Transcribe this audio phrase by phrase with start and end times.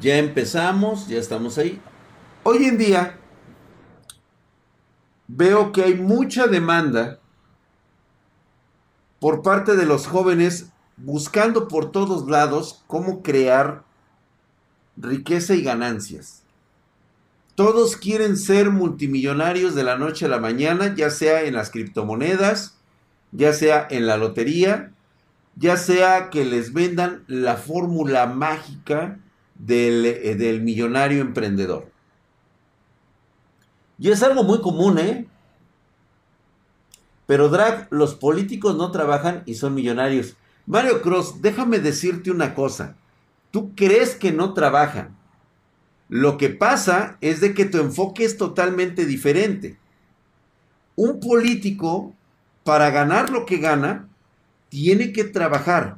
[0.00, 1.80] Ya empezamos, ya estamos ahí.
[2.42, 3.18] Hoy en día
[5.26, 7.18] veo que hay mucha demanda
[9.20, 13.84] por parte de los jóvenes buscando por todos lados cómo crear
[14.96, 16.42] riqueza y ganancias.
[17.54, 22.76] Todos quieren ser multimillonarios de la noche a la mañana, ya sea en las criptomonedas,
[23.32, 24.92] ya sea en la lotería,
[25.56, 29.18] ya sea que les vendan la fórmula mágica
[29.68, 31.90] eh, del, millonario emprendedor.
[33.98, 35.26] Y es algo muy común, ¿eh?
[37.26, 40.36] Pero Drag, los políticos no trabajan y son millonarios.
[40.66, 42.96] Mario Cross, déjame decirte una cosa.
[43.50, 45.16] Tú crees que no trabajan.
[46.08, 49.78] Lo que pasa es de que tu enfoque es totalmente diferente.
[50.94, 52.14] Un político,
[52.62, 54.08] para ganar lo que gana,
[54.68, 55.96] tiene que trabajar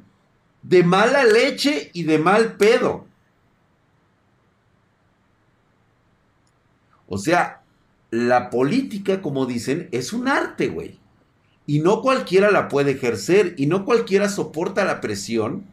[0.63, 3.08] de mala leche y de mal pedo.
[7.09, 7.63] O sea,
[8.11, 10.99] la política, como dicen, es un arte, güey.
[11.67, 15.65] Y no cualquiera la puede ejercer y no cualquiera soporta la presión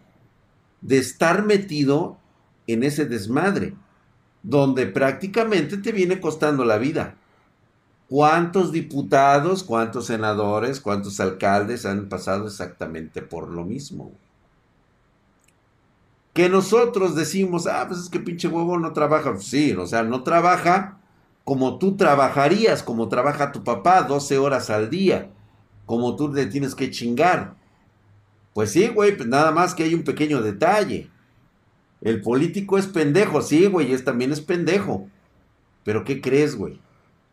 [0.81, 2.17] de estar metido
[2.67, 3.73] en ese desmadre,
[4.43, 7.15] donde prácticamente te viene costando la vida.
[8.09, 14.11] ¿Cuántos diputados, cuántos senadores, cuántos alcaldes han pasado exactamente por lo mismo?
[16.33, 19.37] Que nosotros decimos, ah, pues es que pinche huevo no trabaja.
[19.39, 20.99] Sí, o sea, no trabaja
[21.45, 25.29] como tú trabajarías, como trabaja tu papá, 12 horas al día,
[25.85, 27.55] como tú le tienes que chingar.
[28.53, 31.09] Pues sí, güey, pues nada más que hay un pequeño detalle.
[32.01, 35.07] El político es pendejo, sí, güey, es, también es pendejo.
[35.83, 36.81] Pero ¿qué crees, güey?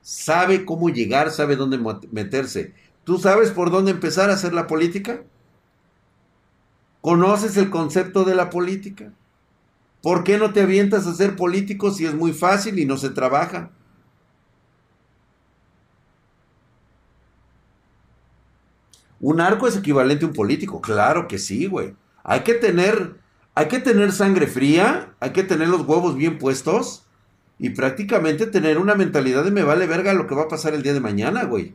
[0.02, 1.78] Sabe cómo llegar, sabe dónde
[2.10, 2.74] meterse.
[3.04, 5.22] ¿Tú sabes por dónde empezar a hacer la política?
[7.00, 9.12] ¿Conoces el concepto de la política?
[10.02, 13.08] ¿Por qué no te avientas a ser político si es muy fácil y no se
[13.10, 13.70] trabaja?
[19.22, 20.80] ¿Un arco es equivalente a un político?
[20.80, 21.94] Claro que sí, güey.
[22.24, 23.14] Hay que tener,
[23.54, 27.04] hay que tener sangre fría, hay que tener los huevos bien puestos
[27.56, 30.82] y prácticamente tener una mentalidad de me vale verga lo que va a pasar el
[30.82, 31.72] día de mañana, güey.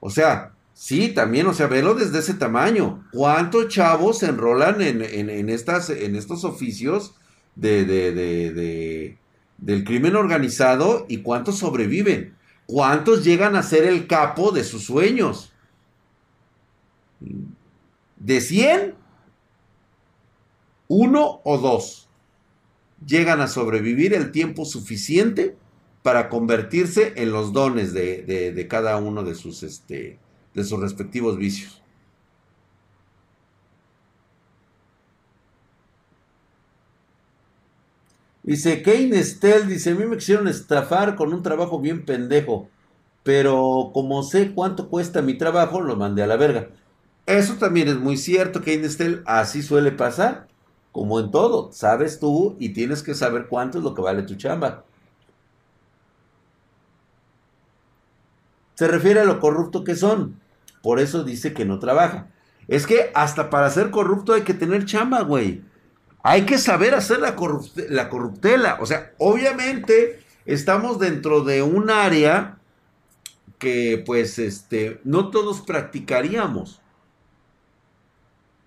[0.00, 3.08] O sea, sí, también, o sea, velo desde ese tamaño.
[3.10, 7.14] ¿Cuántos chavos se enrolan en, en, estas, en estos oficios
[7.54, 9.18] de, de, de,
[9.56, 12.34] del crimen organizado y cuántos sobreviven?
[12.66, 15.54] ¿Cuántos llegan a ser el capo de sus sueños?
[18.16, 18.94] De 100,
[20.88, 22.08] uno o dos
[23.04, 25.56] llegan a sobrevivir el tiempo suficiente
[26.02, 30.18] para convertirse en los dones de, cada uno de sus, este,
[30.54, 31.82] de sus respectivos vicios.
[38.46, 42.68] Dice Kane Stell, dice, a mí me quisieron estafar con un trabajo bien pendejo,
[43.24, 46.70] pero como sé cuánto cuesta mi trabajo, lo mandé a la verga.
[47.26, 50.46] Eso también es muy cierto, Kane Stell, así suele pasar,
[50.92, 54.36] como en todo, sabes tú y tienes que saber cuánto es lo que vale tu
[54.36, 54.84] chamba.
[58.74, 60.40] Se refiere a lo corrupto que son,
[60.82, 62.28] por eso dice que no trabaja.
[62.68, 65.62] Es que hasta para ser corrupto hay que tener chamba, güey.
[66.22, 67.36] Hay que saber hacer la,
[67.88, 68.78] la corruptela.
[68.80, 72.58] O sea, obviamente estamos dentro de un área
[73.58, 76.80] que pues este no todos practicaríamos.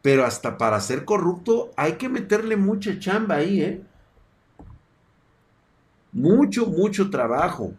[0.02, 3.84] Pero hasta para ser corrupto hay que meterle mucha chamba ahí, ¿eh?
[6.12, 7.74] Mucho, mucho trabajo.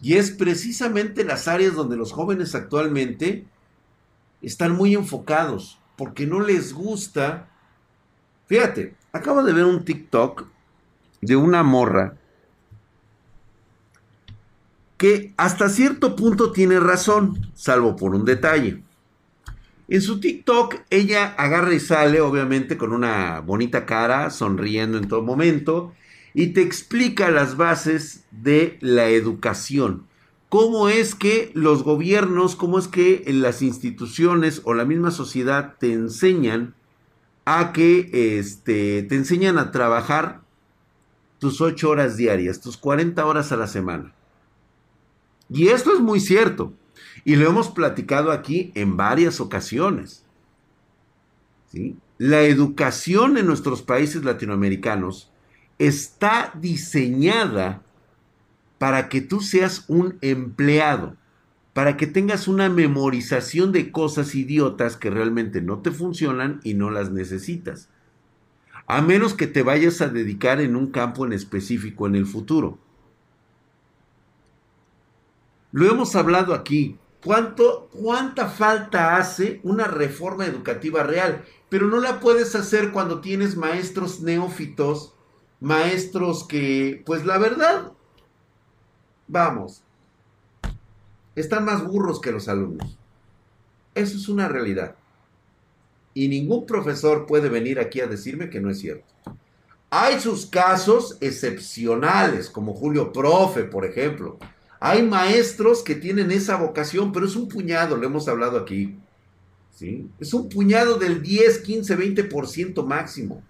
[0.00, 3.46] Y es precisamente las áreas donde los jóvenes actualmente
[4.42, 7.48] están muy enfocados, porque no les gusta.
[8.46, 10.44] Fíjate, acabo de ver un TikTok
[11.20, 12.16] de una morra
[14.98, 18.82] que hasta cierto punto tiene razón, salvo por un detalle.
[19.92, 25.20] En su TikTok, ella agarra y sale, obviamente, con una bonita cara, sonriendo en todo
[25.20, 25.92] momento,
[26.32, 30.06] y te explica las bases de la educación.
[30.48, 35.92] Cómo es que los gobiernos, cómo es que las instituciones o la misma sociedad te
[35.92, 36.74] enseñan
[37.44, 40.40] a que este, te enseñan a trabajar
[41.38, 44.14] tus ocho horas diarias, tus 40 horas a la semana.
[45.50, 46.72] Y esto es muy cierto.
[47.24, 50.24] Y lo hemos platicado aquí en varias ocasiones.
[52.18, 55.30] La educación en nuestros países latinoamericanos
[55.78, 57.82] está diseñada
[58.78, 61.16] para que tú seas un empleado,
[61.72, 66.90] para que tengas una memorización de cosas idiotas que realmente no te funcionan y no
[66.90, 67.88] las necesitas.
[68.86, 72.78] A menos que te vayas a dedicar en un campo en específico en el futuro.
[75.70, 76.98] Lo hemos hablado aquí.
[77.24, 81.44] ¿Cuánto, ¿Cuánta falta hace una reforma educativa real?
[81.68, 85.14] Pero no la puedes hacer cuando tienes maestros neófitos,
[85.60, 87.92] maestros que, pues la verdad,
[89.28, 89.82] vamos,
[91.36, 92.98] están más burros que los alumnos.
[93.94, 94.96] Eso es una realidad.
[96.14, 99.06] Y ningún profesor puede venir aquí a decirme que no es cierto.
[99.90, 104.38] Hay sus casos excepcionales, como Julio Profe, por ejemplo.
[104.84, 108.98] Hay maestros que tienen esa vocación, pero es un puñado, lo hemos hablado aquí.
[109.72, 110.10] ¿sí?
[110.18, 113.44] Es un puñado del 10, 15, 20% máximo.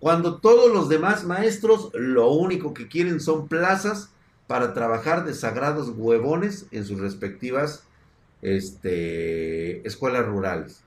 [0.00, 4.10] Cuando todos los demás maestros lo único que quieren son plazas
[4.48, 7.84] para trabajar de sagrados huevones en sus respectivas
[8.42, 10.82] este, escuelas rurales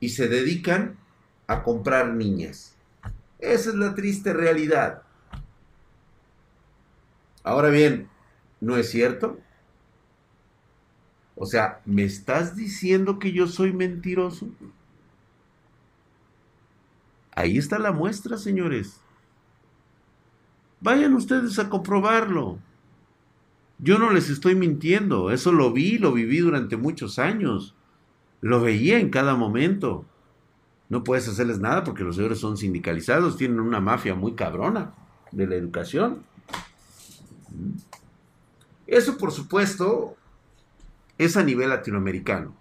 [0.00, 0.98] y se dedican
[1.46, 2.74] a comprar niñas.
[3.38, 5.00] Esa es la triste realidad.
[7.42, 8.08] Ahora bien,
[8.60, 9.38] ¿no es cierto?
[11.34, 14.48] O sea, ¿me estás diciendo que yo soy mentiroso?
[17.34, 19.00] Ahí está la muestra, señores.
[20.80, 22.58] Vayan ustedes a comprobarlo.
[23.78, 27.74] Yo no les estoy mintiendo, eso lo vi, lo viví durante muchos años.
[28.42, 30.04] Lo veía en cada momento.
[30.90, 34.92] No puedes hacerles nada porque los señores son sindicalizados, tienen una mafia muy cabrona
[35.32, 36.24] de la educación.
[38.86, 40.16] Eso, por supuesto,
[41.18, 42.54] es a nivel latinoamericano.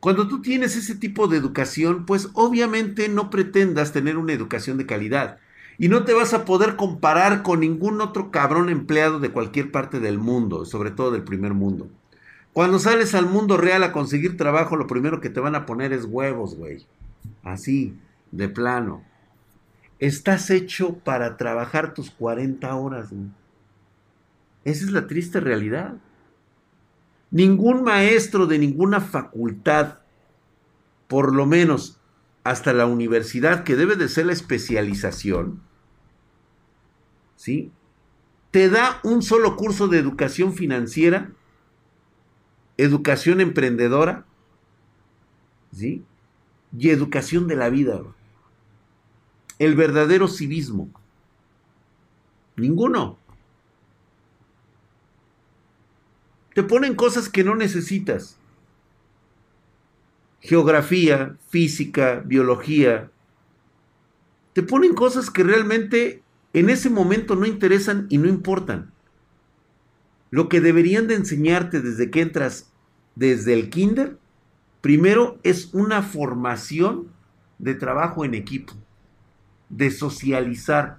[0.00, 4.86] Cuando tú tienes ese tipo de educación, pues obviamente no pretendas tener una educación de
[4.86, 5.38] calidad.
[5.78, 10.00] Y no te vas a poder comparar con ningún otro cabrón empleado de cualquier parte
[10.00, 11.88] del mundo, sobre todo del primer mundo.
[12.52, 15.92] Cuando sales al mundo real a conseguir trabajo, lo primero que te van a poner
[15.92, 16.84] es huevos, güey.
[17.44, 17.96] Así,
[18.32, 19.04] de plano.
[20.02, 23.10] Estás hecho para trabajar tus 40 horas.
[24.64, 25.94] Esa es la triste realidad.
[27.30, 30.00] Ningún maestro de ninguna facultad,
[31.06, 32.00] por lo menos
[32.42, 35.62] hasta la universidad, que debe de ser la especialización,
[37.36, 37.70] ¿sí?
[38.50, 41.30] Te da un solo curso de educación financiera
[42.76, 44.24] educación emprendedora,
[45.72, 46.04] ¿sí?
[46.76, 48.02] Y educación de la vida.
[49.62, 50.90] El verdadero civismo.
[52.56, 53.16] Ninguno.
[56.52, 58.40] Te ponen cosas que no necesitas.
[60.40, 63.12] Geografía, física, biología.
[64.52, 66.24] Te ponen cosas que realmente
[66.54, 68.90] en ese momento no interesan y no importan.
[70.32, 72.72] Lo que deberían de enseñarte desde que entras
[73.14, 74.18] desde el kinder,
[74.80, 77.12] primero es una formación
[77.60, 78.72] de trabajo en equipo,
[79.72, 80.98] de socializar,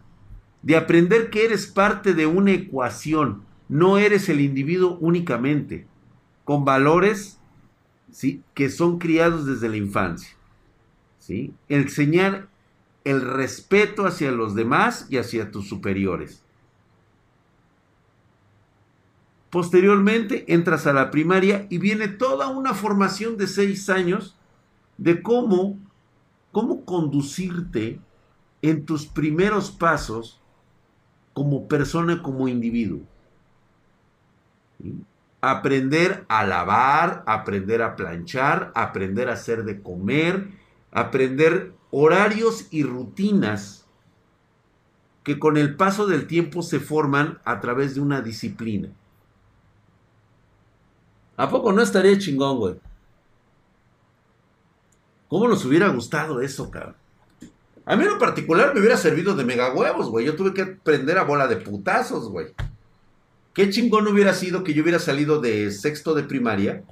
[0.63, 5.87] de aprender que eres parte de una ecuación, no eres el individuo únicamente,
[6.43, 7.39] con valores
[8.11, 8.41] ¿sí?
[8.53, 10.35] que son criados desde la infancia.
[11.19, 11.53] ¿sí?
[11.69, 12.49] Enseñar
[13.03, 16.43] el respeto hacia los demás y hacia tus superiores.
[19.51, 24.35] Posteriormente entras a la primaria y viene toda una formación de seis años
[24.97, 25.77] de cómo,
[26.51, 27.99] cómo conducirte
[28.63, 30.41] en tus primeros pasos
[31.33, 33.01] como persona, como individuo.
[35.41, 40.47] Aprender a lavar, aprender a planchar, aprender a hacer de comer,
[40.91, 43.85] aprender horarios y rutinas
[45.23, 48.89] que con el paso del tiempo se forman a través de una disciplina.
[51.35, 52.75] ¿A poco no estaría chingón, güey?
[55.27, 57.02] ¿Cómo nos hubiera gustado eso, cabrón?
[57.85, 60.25] A mí en lo particular me hubiera servido de mega huevos, güey.
[60.25, 62.47] Yo tuve que aprender a bola de putazos, güey.
[63.53, 66.83] Qué chingón hubiera sido que yo hubiera salido de sexto de primaria,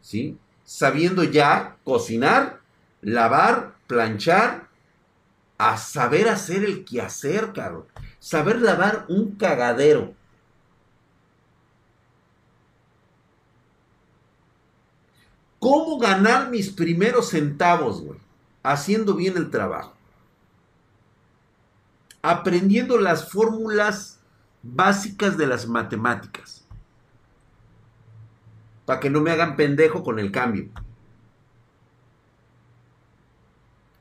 [0.00, 0.38] ¿sí?
[0.64, 2.60] Sabiendo ya cocinar,
[3.02, 4.68] lavar, planchar,
[5.58, 7.86] a saber hacer el quehacer, cabrón.
[8.20, 10.14] Saber lavar un cagadero.
[15.58, 18.20] ¿Cómo ganar mis primeros centavos, güey?
[18.68, 19.94] Haciendo bien el trabajo.
[22.20, 24.20] Aprendiendo las fórmulas
[24.62, 26.66] básicas de las matemáticas.
[28.84, 30.68] Para que no me hagan pendejo con el cambio.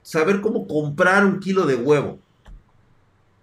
[0.01, 2.19] Saber cómo comprar un kilo de huevo.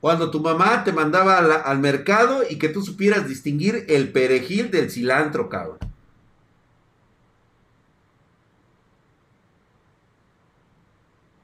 [0.02, 4.90] Cuando tu mamá te mandaba al mercado y que tú supieras distinguir el perejil del
[4.90, 5.78] cilantro, cabrón.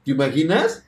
[0.03, 0.83] ¿Te imaginas?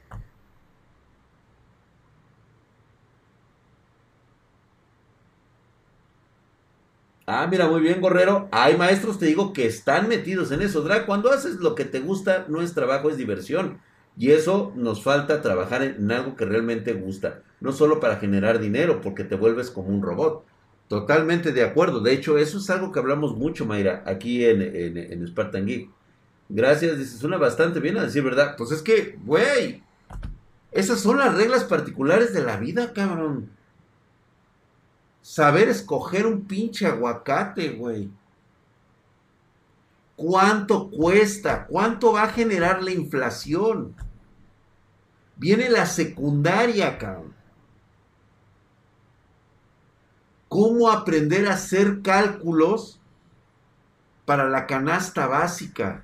[7.26, 8.50] Ah, mira, muy bien, Gorrero.
[8.52, 10.82] Hay maestros, te digo, que están metidos en eso.
[10.82, 13.80] Drag, cuando haces lo que te gusta, no es trabajo, es diversión.
[14.18, 17.42] Y eso nos falta trabajar en, algo que realmente gusta.
[17.62, 20.46] No solo para generar dinero, porque te vuelves como un robot.
[20.90, 22.02] Totalmente de acuerdo.
[22.02, 25.90] De hecho, eso es algo que hablamos mucho, Mayra, aquí en, en, Spartan Geek.
[26.56, 28.56] Gracias, dice, suena bastante bien a decir verdad.
[28.58, 29.84] Pues es que, güey,
[30.72, 33.50] esas son las reglas particulares de la vida, cabrón
[35.24, 38.12] saber escoger un pinche aguacate, güey.
[40.16, 41.66] ¿Cuánto cuesta?
[41.66, 43.96] ¿Cuánto va a generar la inflación?
[45.38, 47.34] Viene la secundaria, cabrón.
[50.50, 53.00] ¿Cómo aprender a hacer cálculos
[54.26, 56.04] para la canasta básica?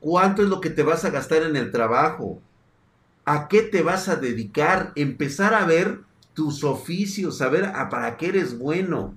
[0.00, 2.40] ¿Cuánto es lo que te vas a gastar en el trabajo?
[3.24, 4.92] ¿A qué te vas a dedicar?
[4.96, 6.00] Empezar a ver
[6.34, 9.14] tus oficios, saber a para qué eres bueno.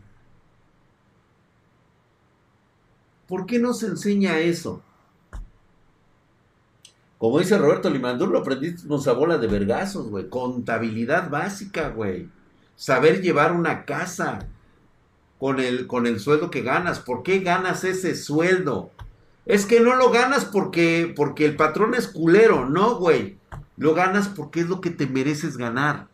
[3.28, 4.82] ¿Por qué no se enseña eso?
[7.18, 10.28] Como dice Roberto Limandú, lo aprendiste a bola de vergazos, güey.
[10.28, 12.30] Contabilidad básica, güey.
[12.75, 14.40] Saber llevar una casa
[15.40, 17.00] con el, con el sueldo que ganas.
[17.00, 18.92] ¿Por qué ganas ese sueldo?
[19.46, 23.38] Es que no lo ganas porque, porque el patrón es culero, no, güey.
[23.76, 26.08] Lo ganas porque es lo que te mereces ganar.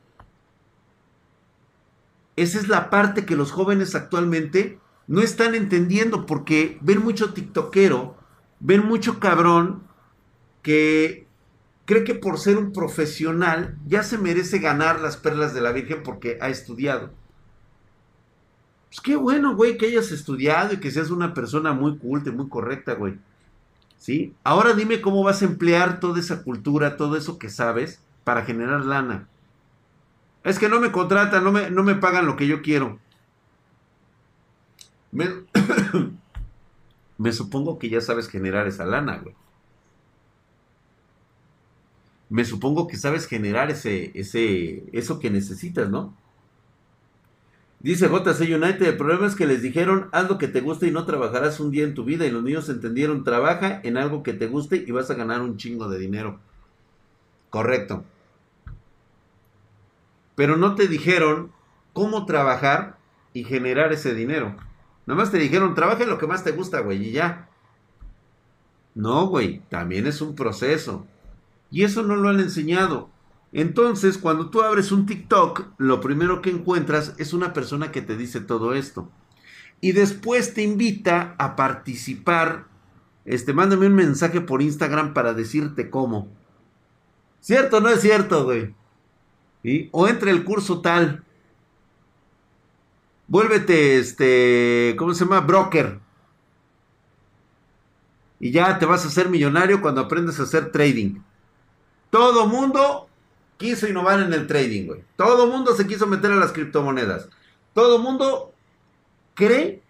[2.36, 8.16] Esa es la parte que los jóvenes actualmente no están entendiendo porque ven mucho tiktokero,
[8.60, 9.84] ven mucho cabrón
[10.62, 11.28] que
[11.86, 16.04] cree que por ser un profesional ya se merece ganar las perlas de la Virgen
[16.04, 17.12] porque ha estudiado.
[18.90, 22.34] Pues qué bueno, güey, que hayas estudiado y que seas una persona muy culta y
[22.34, 23.16] muy correcta, güey.
[23.98, 24.34] ¿Sí?
[24.44, 28.86] Ahora dime cómo vas a emplear toda esa cultura, todo eso que sabes para generar
[28.86, 29.28] lana.
[30.44, 33.00] Es que no me contratan, no me, no me pagan lo que yo quiero.
[35.12, 35.28] Me,
[37.32, 39.36] supongo que ya sabes generar esa lana, güey.
[42.30, 46.14] Me supongo que sabes generar ese, ese, eso que necesitas, ¿no?
[47.80, 50.92] Dice JC United, el problema es que les dijeron, haz lo que te guste y
[50.92, 52.26] no trabajarás un día en tu vida.
[52.26, 55.58] Y los niños entendieron, trabaja en algo que te guste y vas a ganar un
[55.58, 56.40] chingo de dinero.
[57.50, 58.04] Correcto
[60.40, 61.52] pero no te dijeron
[61.92, 62.98] cómo trabajar
[63.34, 64.56] y generar ese dinero.
[65.06, 67.50] Nada más te dijeron, trabaja en lo que más te gusta, güey, y ya.
[68.96, 71.06] No, güey, también es un proceso.
[71.70, 73.10] Y eso no lo han enseñado.
[73.52, 78.16] Entonces, cuando tú abres un TikTok, lo primero que encuentras es una persona que te
[78.16, 79.10] dice todo esto.
[79.82, 82.68] Y después te invita a participar.
[83.26, 86.28] Este, mándame un mensaje por Instagram para decirte cómo.
[87.40, 88.76] ¿Cierto no es cierto, güey?
[89.92, 91.24] O entre el curso tal.
[93.28, 95.42] Vuélvete, este, ¿cómo se llama?
[95.42, 96.00] Broker.
[98.40, 101.20] Y ya te vas a hacer millonario cuando aprendes a hacer trading.
[102.10, 103.09] Todo mundo
[103.60, 104.90] quiso innovar en el trading.
[105.18, 107.28] Todo mundo se quiso meter a las criptomonedas.
[107.74, 108.54] Todo mundo
[109.36, 109.84] cree,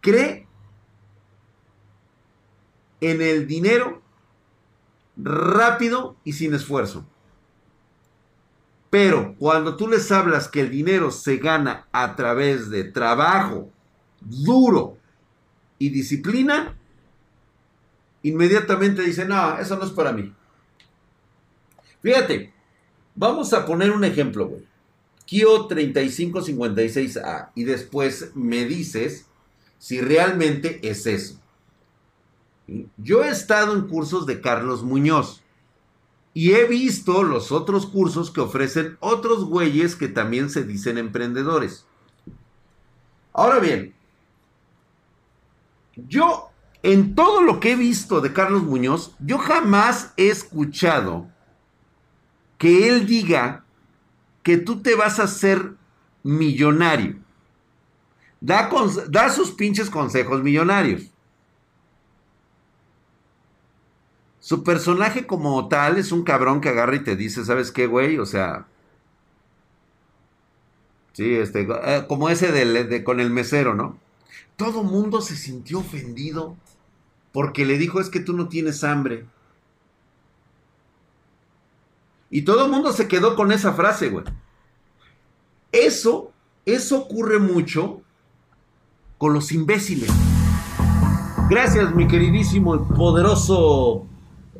[0.00, 0.46] cree
[3.00, 4.00] en el dinero
[5.16, 7.04] rápido y sin esfuerzo.
[8.88, 13.68] Pero cuando tú les hablas que el dinero se gana a través de trabajo
[14.20, 14.96] duro
[15.76, 16.76] y disciplina,
[18.22, 20.32] inmediatamente dicen, no, eso no es para mí.
[22.06, 22.54] Fíjate,
[23.16, 24.64] vamos a poner un ejemplo, güey.
[25.24, 29.26] Kio 3556A y después me dices
[29.80, 31.40] si realmente es eso.
[32.96, 35.42] Yo he estado en cursos de Carlos Muñoz.
[36.32, 41.86] Y he visto los otros cursos que ofrecen otros güeyes que también se dicen emprendedores.
[43.32, 43.96] Ahora bien,
[45.96, 46.50] yo
[46.84, 51.34] en todo lo que he visto de Carlos Muñoz, yo jamás he escuchado
[52.58, 53.64] que él diga
[54.42, 55.72] que tú te vas a hacer
[56.22, 57.16] millonario.
[58.40, 61.10] Da, sus pinches consejos millonarios.
[64.38, 68.18] Su personaje como tal es un cabrón que agarra y te dice, ¿sabes qué, güey?
[68.18, 68.66] O sea...
[71.12, 73.98] Sí, este, eh, como ese de, con el mesero, ¿no?
[74.56, 76.56] Todo mundo se sintió ofendido
[77.32, 79.26] porque le dijo, es que tú no tienes hambre.
[82.30, 84.24] Y todo el mundo se quedó con esa frase, güey.
[85.72, 86.32] Eso,
[86.64, 88.02] eso ocurre mucho
[89.18, 90.10] con los imbéciles.
[91.48, 94.06] Gracias, mi queridísimo y poderoso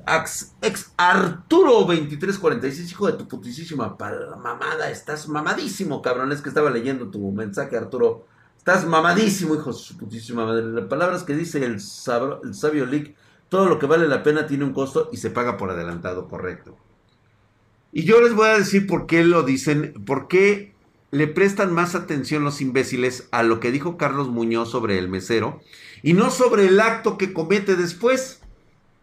[0.06, 3.96] ex, Arturo 2346, hijo de tu putísima
[4.40, 6.32] mamada, estás mamadísimo, cabrón.
[6.32, 8.26] Es que estaba leyendo tu mensaje, Arturo.
[8.56, 10.64] Estás mamadísimo, hijo de su putísima madre.
[10.64, 11.80] Las palabras que dice el, el
[12.54, 13.16] sabio Lick,
[13.48, 16.76] todo lo que vale la pena tiene un costo y se paga por adelantado, correcto.
[17.96, 20.74] Y yo les voy a decir por qué lo dicen, por qué
[21.12, 25.62] le prestan más atención los imbéciles a lo que dijo Carlos Muñoz sobre el mesero
[26.02, 28.42] y no sobre el acto que comete después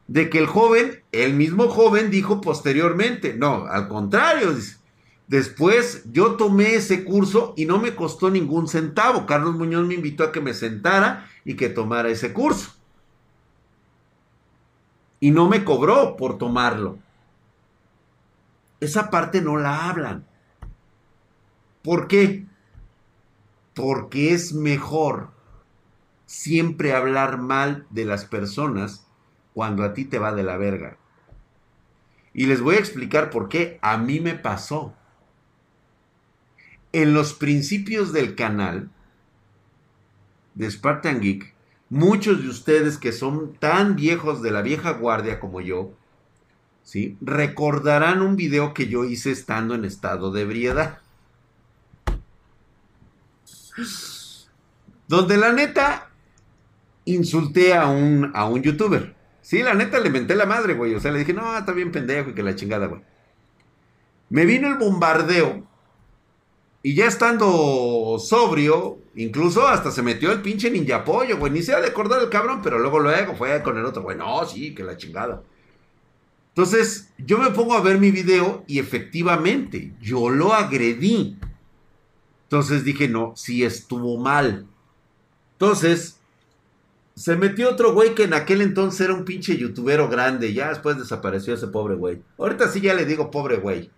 [0.07, 4.55] de que el joven, el mismo joven dijo posteriormente, no, al contrario,
[5.27, 9.25] después yo tomé ese curso y no me costó ningún centavo.
[9.25, 12.75] Carlos Muñoz me invitó a que me sentara y que tomara ese curso.
[15.19, 16.99] Y no me cobró por tomarlo.
[18.83, 20.25] Esa parte no la hablan.
[21.83, 22.45] ¿Por qué?
[23.73, 25.31] Porque es mejor
[26.25, 29.07] siempre hablar mal de las personas
[29.53, 30.97] cuando a ti te va de la verga.
[32.33, 34.93] Y les voy a explicar por qué a mí me pasó.
[36.91, 38.91] En los principios del canal
[40.55, 41.55] de Spartan Geek,
[41.89, 45.93] muchos de ustedes que son tan viejos de la vieja guardia como yo,
[46.83, 47.17] ¿sí?
[47.21, 50.99] recordarán un video que yo hice estando en estado de ebriedad.
[55.07, 56.09] Donde la neta
[57.05, 59.15] insulté a un, a un youtuber.
[59.41, 60.95] Sí, la neta le menté la madre, güey.
[60.95, 63.01] O sea, le dije, no, está bien pendejo y que la chingada, güey.
[64.29, 65.67] Me vino el bombardeo.
[66.81, 71.51] Y ya estando sobrio, incluso hasta se metió el pinche ninja pollo, güey.
[71.51, 74.17] Ni se ha de acordar el cabrón, pero luego, luego fue con el otro, güey.
[74.17, 75.43] No, sí, que la chingada.
[76.55, 81.37] Entonces, yo me pongo a ver mi video y efectivamente, yo lo agredí.
[82.43, 84.67] Entonces dije, no, sí estuvo mal.
[85.53, 86.19] Entonces,
[87.15, 90.53] se metió otro güey que en aquel entonces era un pinche youtubero grande.
[90.53, 92.21] Ya después desapareció ese pobre güey.
[92.37, 93.89] Ahorita sí ya le digo pobre güey.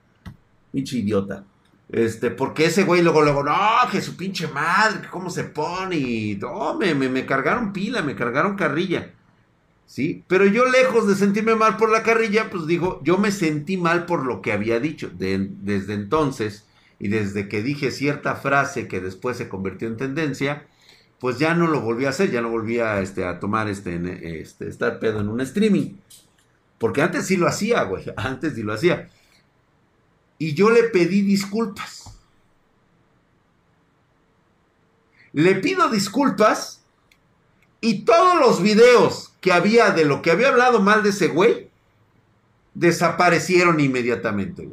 [0.71, 1.43] Pinche idiota.
[1.89, 3.55] Este, porque ese güey luego, luego, no,
[3.91, 5.95] que su pinche madre, cómo se pone.
[5.97, 9.13] Y no, me, me, cargaron pila, me cargaron carrilla.
[9.85, 10.23] ¿Sí?
[10.27, 14.05] Pero yo lejos de sentirme mal por la carrilla, pues digo, yo me sentí mal
[14.05, 15.11] por lo que había dicho.
[15.13, 16.65] desde entonces,
[16.99, 20.65] y desde que dije cierta frase que después se convirtió en tendencia,
[21.19, 24.41] pues ya no lo volví a hacer, ya no volví a, este, a tomar este,
[24.41, 25.95] este, estar pedo en un streaming.
[26.77, 29.09] Porque antes sí lo hacía, güey, antes sí lo hacía.
[30.37, 32.03] Y yo le pedí disculpas.
[35.31, 36.81] Le pido disculpas
[37.81, 41.69] y todos los videos que había de lo que había hablado mal de ese güey
[42.73, 44.67] desaparecieron inmediatamente.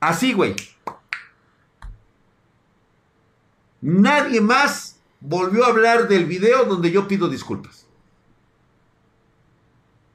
[0.00, 0.56] Así, güey.
[3.82, 7.86] Nadie más volvió a hablar del video donde yo pido disculpas.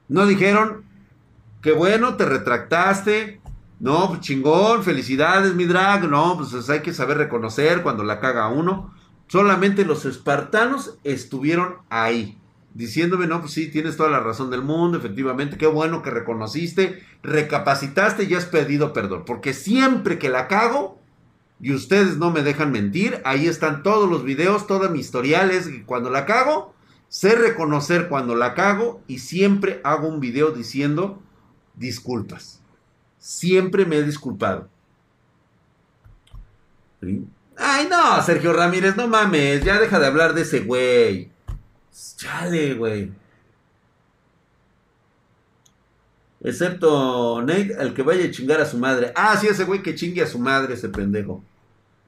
[0.08, 0.84] No dijeron,
[1.62, 3.40] qué bueno, te retractaste.
[3.78, 6.08] No, pues chingón, felicidades, mi drag.
[6.08, 8.98] No, pues hay que saber reconocer cuando la caga uno.
[9.30, 12.36] Solamente los espartanos estuvieron ahí,
[12.74, 17.04] diciéndome, no, pues sí, tienes toda la razón del mundo, efectivamente, qué bueno que reconociste,
[17.22, 19.22] recapacitaste y has pedido perdón.
[19.24, 20.98] Porque siempre que la cago,
[21.60, 25.70] y ustedes no me dejan mentir, ahí están todos los videos, toda mi historial es
[25.86, 26.74] cuando la cago,
[27.08, 31.22] sé reconocer cuando la cago y siempre hago un video diciendo
[31.76, 32.60] disculpas.
[33.18, 34.68] Siempre me he disculpado.
[37.62, 41.30] Ay, no, Sergio Ramírez, no mames, ya deja de hablar de ese güey.
[42.16, 43.12] Chale, güey.
[46.42, 49.12] Excepto Nate, el que vaya a chingar a su madre.
[49.14, 51.44] Ah, sí, ese güey que chingue a su madre, ese pendejo.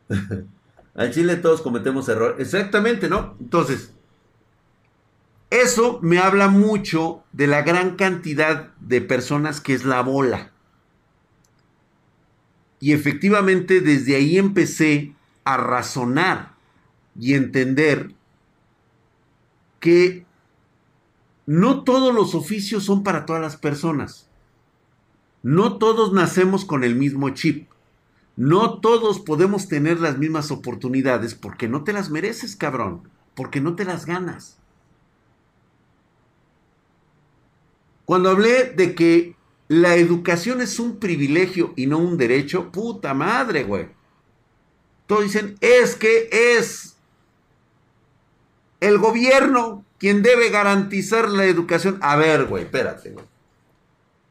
[0.94, 2.36] Al Chile todos cometemos errores.
[2.38, 3.36] Exactamente, ¿no?
[3.38, 3.92] Entonces,
[5.50, 10.50] eso me habla mucho de la gran cantidad de personas que es la bola.
[12.80, 16.54] Y efectivamente desde ahí empecé a razonar
[17.18, 18.14] y entender
[19.80, 20.24] que
[21.46, 24.28] no todos los oficios son para todas las personas.
[25.42, 27.68] No todos nacemos con el mismo chip.
[28.36, 33.08] No todos podemos tener las mismas oportunidades porque no te las mereces, cabrón.
[33.34, 34.58] Porque no te las ganas.
[38.04, 39.36] Cuando hablé de que
[39.68, 43.88] la educación es un privilegio y no un derecho, puta madre, güey.
[45.20, 46.96] Dicen, es que es
[48.80, 51.98] el gobierno quien debe garantizar la educación.
[52.00, 53.24] A ver, güey, espérate, güey.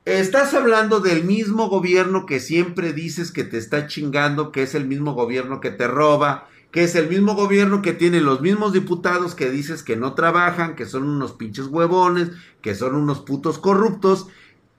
[0.04, 4.86] Estás hablando del mismo gobierno que siempre dices que te está chingando, que es el
[4.88, 9.36] mismo gobierno que te roba, que es el mismo gobierno que tiene los mismos diputados
[9.36, 14.28] que dices que no trabajan, que son unos pinches huevones, que son unos putos corruptos.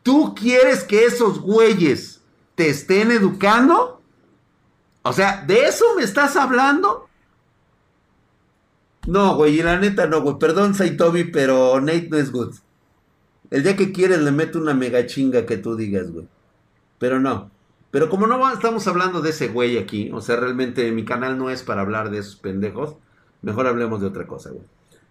[0.02, 2.20] ¿Tú quieres que esos güeyes
[2.54, 4.01] te estén educando?
[5.02, 7.08] O sea, ¿de eso me estás hablando?
[9.06, 10.38] No, güey, y la neta no, güey.
[10.38, 12.54] Perdón, Saitobi, pero Nate no es good.
[13.50, 16.26] El día que quieres le meto una mega chinga que tú digas, güey.
[16.98, 17.50] Pero no.
[17.90, 21.50] Pero como no estamos hablando de ese güey aquí, o sea, realmente mi canal no
[21.50, 22.96] es para hablar de esos pendejos,
[23.42, 24.64] mejor hablemos de otra cosa, güey.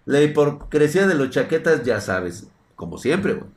[0.06, 3.50] La hipocresía de los chaquetas, ya sabes, como siempre, güey.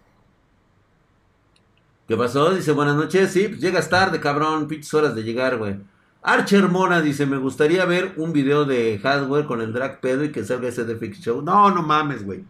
[2.06, 2.54] ¿Qué pasó?
[2.54, 5.76] Dice, buenas noches, sí, pues llegas tarde, cabrón, pinches horas de llegar, güey.
[6.26, 10.32] Archer Mona dice, me gustaría ver un video de hardware con el drag pedo y
[10.32, 11.42] que salga ese de Fix Show.
[11.42, 12.42] No, no mames, güey.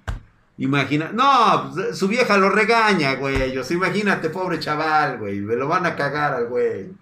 [0.59, 3.43] Imagina, no, pues, su vieja lo regaña, güey.
[3.43, 5.41] Ellos, imagínate, pobre chaval, güey.
[5.41, 6.93] Me lo van a cagar al güey.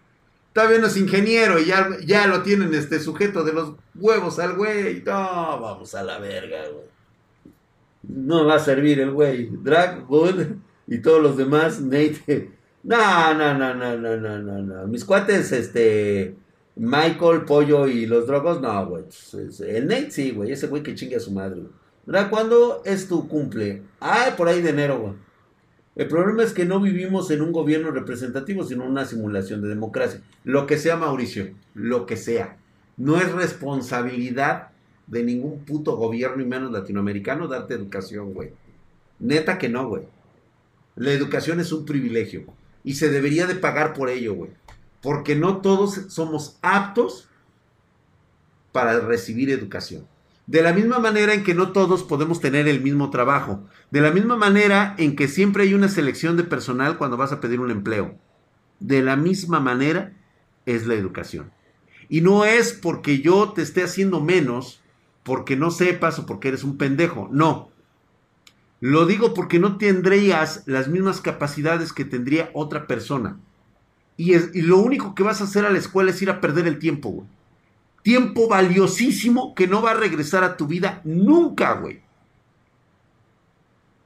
[0.55, 4.55] Todavía no es ingeniero y ya, ya lo tienen este sujeto de los huevos al
[4.55, 5.03] güey.
[5.05, 6.87] No, vamos a la verga, güey.
[8.05, 9.51] No va a servir el güey.
[9.51, 10.47] Dragwood
[10.87, 12.51] y todos los demás, Nate.
[12.85, 14.87] No, no, no, no, no, no, no, no.
[14.89, 16.35] Mis cuates, este.
[16.77, 19.05] Michael, Pollo y los drogos, no, güey.
[19.05, 20.53] Pues, el Nate sí, güey.
[20.53, 21.73] Ese güey que chingue a su madre, güey.
[22.07, 22.31] ¿Verdad?
[22.31, 23.83] ¿Cuándo es tu cumple?
[24.01, 25.15] Ah, por ahí de enero, güey.
[25.95, 30.23] El problema es que no vivimos en un gobierno representativo, sino una simulación de democracia.
[30.43, 32.57] Lo que sea, Mauricio, lo que sea.
[32.97, 34.69] No es responsabilidad
[35.07, 38.53] de ningún puto gobierno y menos latinoamericano darte educación, güey.
[39.19, 40.05] Neta que no, güey.
[40.97, 42.45] La educación es un privilegio
[42.85, 44.51] y se debería de pagar por ello, güey.
[45.03, 47.29] Porque no todos somos aptos
[48.73, 50.07] para recibir educación.
[50.47, 53.65] De la misma manera en que no todos podemos tener el mismo trabajo.
[53.91, 57.41] De la misma manera en que siempre hay una selección de personal cuando vas a
[57.41, 58.17] pedir un empleo.
[58.81, 60.15] De la misma manera
[60.67, 61.53] es la educación.
[62.09, 64.83] Y no es porque yo te esté haciendo menos,
[65.23, 67.29] porque no sepas o porque eres un pendejo.
[67.31, 67.71] No.
[68.81, 73.39] Lo digo porque no tendrías las mismas capacidades que tendría otra persona.
[74.17, 76.79] Y, lo único que vas a hacer a la escuela es ir a perder el
[76.79, 77.27] tiempo, güey.
[78.03, 82.03] Tiempo valiosísimo que no va a regresar a tu vida nunca, güey.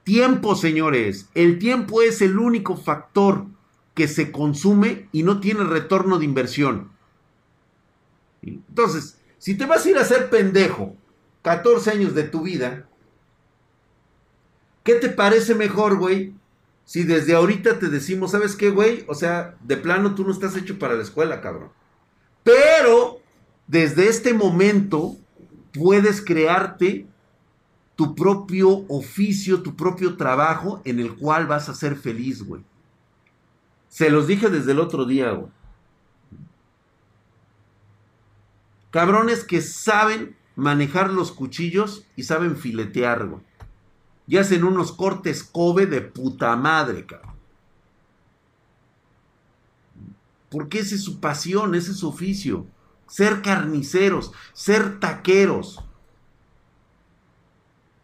[0.03, 1.27] Tiempo, señores.
[1.33, 3.45] El tiempo es el único factor
[3.93, 6.91] que se consume y no tiene retorno de inversión.
[8.41, 10.95] Entonces, si te vas a ir a ser pendejo
[11.41, 12.87] 14 años de tu vida,
[14.83, 16.33] ¿qué te parece mejor, güey?
[16.87, 19.03] Si desde ahorita te decimos, ¿sabes qué, güey?
[19.09, 21.69] O sea, de plano tú no estás hecho para la escuela, cabrón.
[22.43, 23.19] Pero
[23.67, 25.17] desde este momento
[25.73, 27.05] puedes crearte
[27.97, 32.63] tu propio oficio, tu propio trabajo en el cual vas a ser feliz, güey.
[33.89, 35.51] Se los dije desde el otro día, güey.
[38.91, 43.41] Cabrones que saben manejar los cuchillos y saben filetear, güey.
[44.27, 47.35] Y hacen unos cortes Kobe de puta madre, cabrón.
[50.49, 52.67] Porque esa es su pasión, ese es su oficio
[53.07, 55.83] ser carniceros, ser taqueros.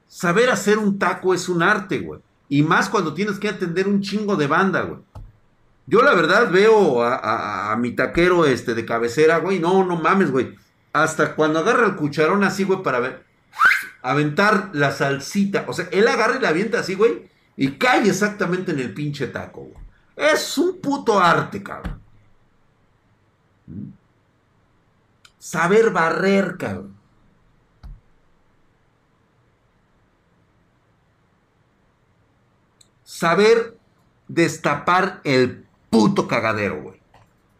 [0.08, 2.22] Saber hacer un taco es un arte, güey.
[2.50, 5.02] Y más cuando tienes que atender un chingo de banda, güey.
[5.86, 9.60] Yo la verdad veo a, mi taquero este de cabecera, güey.
[9.60, 10.56] No, no mames, güey.
[10.94, 13.26] Hasta cuando agarra el cucharón así, güey, para ver,
[14.04, 15.66] aventar la salsita.
[15.68, 17.30] O sea, él agarra y la avienta así, güey.
[17.56, 19.84] Y cae exactamente en el pinche taco, güey.
[20.16, 22.02] Es un puto arte, cabrón.
[25.39, 26.96] Saber barrer, cabrón.
[33.04, 33.78] Saber
[34.28, 37.00] destapar el puto cagadero, güey.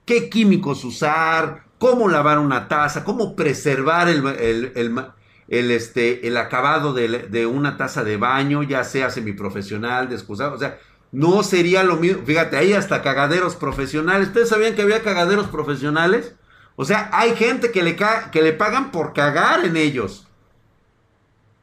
[0.06, 1.63] ¿Qué químicos usar?
[1.77, 3.03] ¿Cómo lavar una taza?
[3.03, 5.06] ¿Cómo preservar el, el,
[5.47, 10.56] este, el acabado de, de, una taza de baño, ya sea semiprofesional, descusado?
[10.56, 10.79] O sea,
[11.12, 12.23] no sería lo mismo.
[12.25, 14.29] Fíjate, hay hasta cagaderos profesionales.
[14.29, 16.36] ¿Ustedes sabían que había cagaderos profesionales?
[16.75, 20.27] O sea, hay gente que le, que le pagan por cagar en ellos.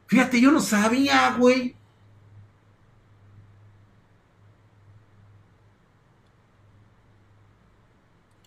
[0.07, 1.75] Fíjate, yo no sabía, güey.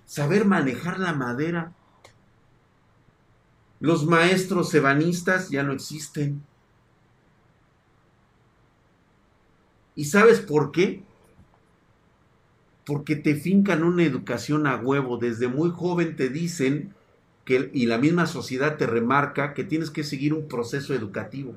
[0.06, 1.72] Saber manejar la madera.
[3.84, 6.42] Los maestros ebanistas ya no existen.
[9.94, 11.02] ¿Y sabes por qué?
[12.84, 15.16] porque te fincan una educación a huevo.
[15.16, 16.94] Desde muy joven te dicen
[17.44, 21.54] que, y la misma sociedad te remarca que tienes que seguir un proceso educativo.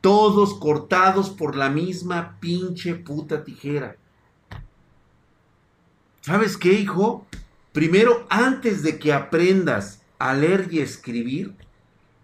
[0.00, 3.96] Todos cortados por la misma pinche puta tijera.
[6.22, 7.26] ¿Sabes qué, hijo?
[7.72, 11.56] Primero, antes de que aprendas a leer y escribir,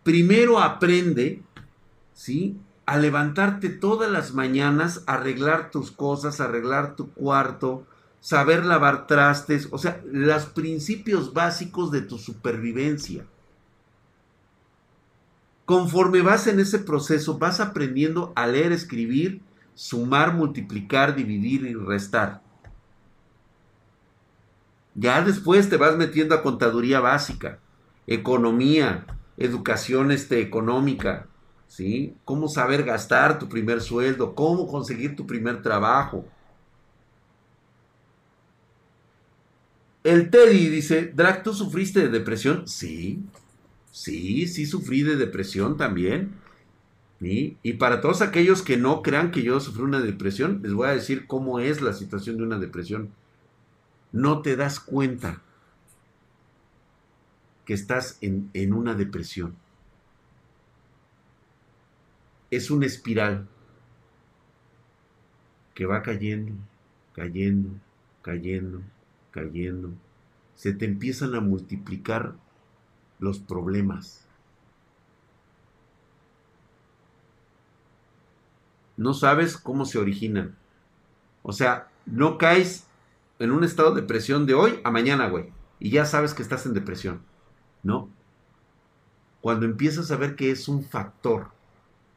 [0.04, 1.42] primero aprende,
[2.12, 2.60] ¿sí?
[2.84, 7.86] A levantarte todas las mañanas, arreglar tus cosas, arreglar tu cuarto,
[8.20, 13.24] saber lavar trastes, o sea, los principios básicos de tu supervivencia.
[15.64, 19.40] Conforme vas en ese proceso, vas aprendiendo a leer, escribir,
[19.74, 22.42] sumar, multiplicar, dividir y restar.
[24.94, 27.58] Ya después te vas metiendo a contaduría básica,
[28.06, 31.26] economía, educación este, económica,
[31.68, 32.14] ¿sí?
[32.24, 36.24] Cómo saber gastar tu primer sueldo, cómo conseguir tu primer trabajo,
[40.06, 42.68] El Teddy dice, Drag, ¿tú sufriste de depresión?
[42.68, 43.24] Sí,
[43.90, 46.30] sí, sí sufrí de depresión también.
[47.18, 50.94] Y para todos aquellos que no crean que yo sufrí una depresión, les voy a
[50.94, 53.10] decir cómo es la situación de una depresión.
[54.12, 55.42] No te das cuenta
[57.66, 59.54] que estás en, en una depresión.
[62.50, 63.46] Es una espiral
[65.74, 66.54] que va cayendo,
[67.12, 67.68] cayendo,
[68.22, 68.80] cayendo,
[69.30, 69.92] cayendo,
[70.54, 72.34] se te empiezan a multiplicar
[73.18, 74.24] los problemas.
[78.96, 80.56] No sabes cómo se originan.
[81.42, 82.86] O sea, no caes
[83.38, 85.52] en un estado de depresión de hoy a mañana, güey.
[85.78, 87.20] Y ya sabes que estás en depresión.
[87.86, 88.10] No.
[89.40, 91.52] Cuando empiezas a ver que es un factor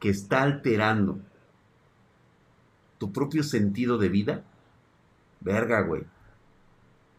[0.00, 1.20] que está alterando
[2.98, 4.44] tu propio sentido de vida,
[5.40, 6.02] verga, güey.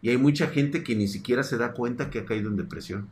[0.01, 3.07] Y hay mucha gente que ni siquiera se da cuenta que ha caído en depresión.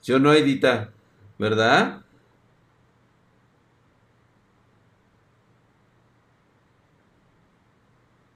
[0.00, 0.90] ¿Sí o no, Edita?
[1.38, 2.05] ¿Verdad?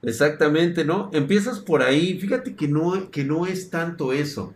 [0.02, 1.10] Exactamente, ¿no?
[1.12, 2.18] Empiezas por ahí.
[2.18, 4.54] Fíjate que no, que no es tanto eso.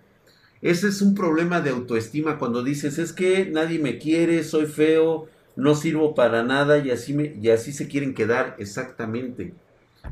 [0.62, 5.28] Ese es un problema de autoestima cuando dices, es que nadie me quiere, soy feo,
[5.56, 9.52] no sirvo para nada y así, me, y así se quieren quedar exactamente.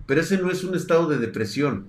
[0.07, 1.89] Pero ese no es un estado de depresión,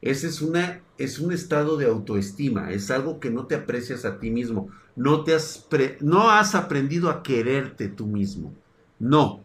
[0.00, 4.20] ese es, una, es un estado de autoestima, es algo que no te aprecias a
[4.20, 5.66] ti mismo, no, te has,
[6.00, 8.54] no has aprendido a quererte tú mismo.
[9.00, 9.42] No,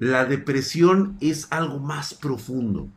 [0.00, 2.88] la depresión es algo más profundo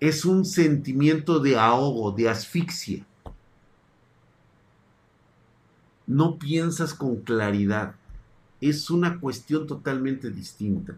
[0.00, 3.04] es un sentimiento de ahogo, de asfixia.
[6.06, 7.94] No piensas con claridad.
[8.60, 10.96] Es una cuestión totalmente distinta.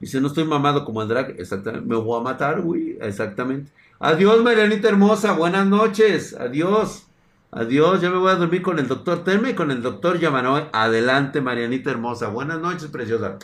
[0.00, 1.10] Dice, no estoy mamado como el.
[1.38, 1.86] Exactamente.
[1.86, 2.98] Me voy a matar, güey.
[3.00, 3.70] Exactamente.
[3.98, 5.32] Adiós, Marianita hermosa.
[5.32, 6.34] Buenas noches.
[6.34, 7.06] Adiós.
[7.50, 8.00] Adiós.
[8.00, 9.24] Ya me voy a dormir con el doctor.
[9.24, 10.68] Tenme con el doctor Yamanoe.
[10.72, 12.28] Adelante, Marianita hermosa.
[12.28, 13.38] Buenas noches, preciosa.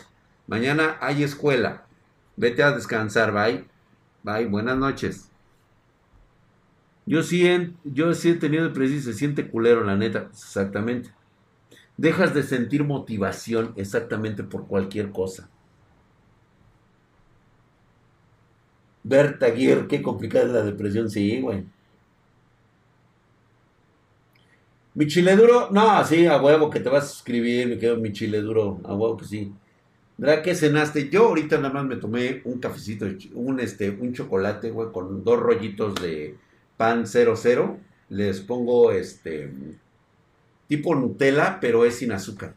[0.47, 1.85] Mañana hay escuela.
[2.35, 3.65] Vete a descansar, bye.
[4.23, 5.29] Bye, buenas noches.
[7.05, 10.27] Yo sí he, yo tenido depresión y se siente culero, la neta.
[10.29, 11.09] Exactamente.
[11.95, 15.49] Dejas de sentir motivación exactamente por cualquier cosa.
[19.03, 21.65] Berta Aguirre, qué complicada es la depresión, sí, güey.
[24.97, 28.11] Mi chile duro, no, sí, a huevo que te vas a suscribir, me quedo mi
[28.11, 29.53] chile duro, a huevo que sí.
[30.17, 31.07] ¿Verdad que cenaste?
[31.09, 33.05] Yo ahorita nada más me tomé un cafecito,
[33.35, 36.35] un, este, un chocolate, güey, con dos rollitos de
[36.77, 37.77] pan 00.
[38.09, 39.51] Les pongo este
[40.67, 42.55] tipo Nutella, pero es sin azúcar.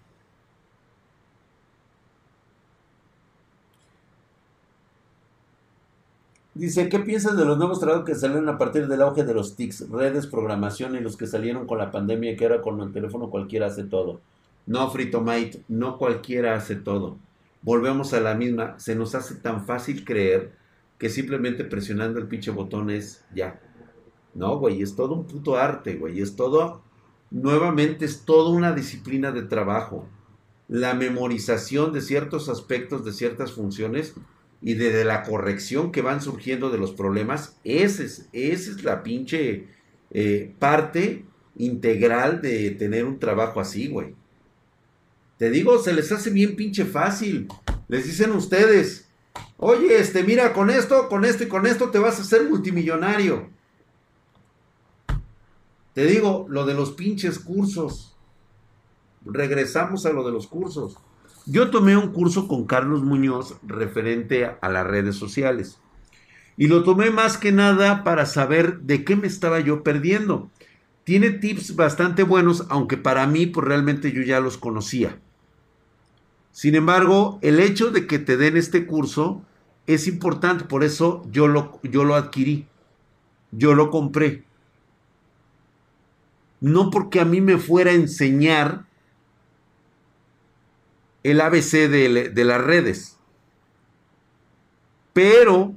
[6.54, 9.56] Dice, ¿qué piensas de los nuevos trabajos que salieron a partir del auge de los
[9.56, 13.30] TICs, redes, programación y los que salieron con la pandemia que ahora con el teléfono
[13.30, 14.20] cualquiera hace todo?
[14.66, 17.16] No, Frito Mate, no cualquiera hace todo
[17.62, 20.52] volvemos a la misma, se nos hace tan fácil creer
[20.98, 23.60] que simplemente presionando el pinche botón es ya.
[24.34, 26.82] No, güey, es todo un puto arte, güey, es todo,
[27.30, 30.06] nuevamente es toda una disciplina de trabajo.
[30.68, 34.14] La memorización de ciertos aspectos, de ciertas funciones
[34.62, 39.02] y de, la corrección que van surgiendo de los problemas, esa es, esa es la
[39.02, 39.68] pinche
[40.10, 41.24] eh, parte
[41.56, 44.14] integral de tener un trabajo así, güey.
[45.38, 47.48] Te digo, se les hace bien pinche fácil.
[47.88, 49.08] Les dicen ustedes,
[49.56, 53.48] oye, este, mira, con esto, con esto y con esto te vas a hacer multimillonario.
[55.94, 58.14] Te digo, lo de los pinches cursos.
[59.24, 60.96] Regresamos a lo de los cursos.
[61.50, 65.80] Yo tomé un curso con Carlos Muñoz referente a las redes sociales.
[66.56, 70.48] Y lo tomé más que nada para saber de qué me estaba yo perdiendo.
[71.02, 75.18] Tiene tips bastante buenos, aunque para mí pues realmente yo ya los conocía.
[76.52, 79.42] Sin embargo, el hecho de que te den este curso
[79.88, 82.68] es importante, por eso yo lo, yo lo adquirí,
[83.50, 84.44] yo lo compré.
[86.60, 88.84] No porque a mí me fuera a enseñar
[91.22, 93.18] el ABC de, las redes,
[95.12, 95.74] pero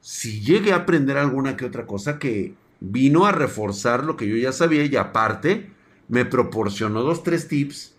[0.00, 4.36] si llegué a aprender alguna que otra cosa que vino a reforzar lo que yo
[4.36, 5.70] ya sabía y aparte
[6.08, 7.94] me proporcionó dos, tres tips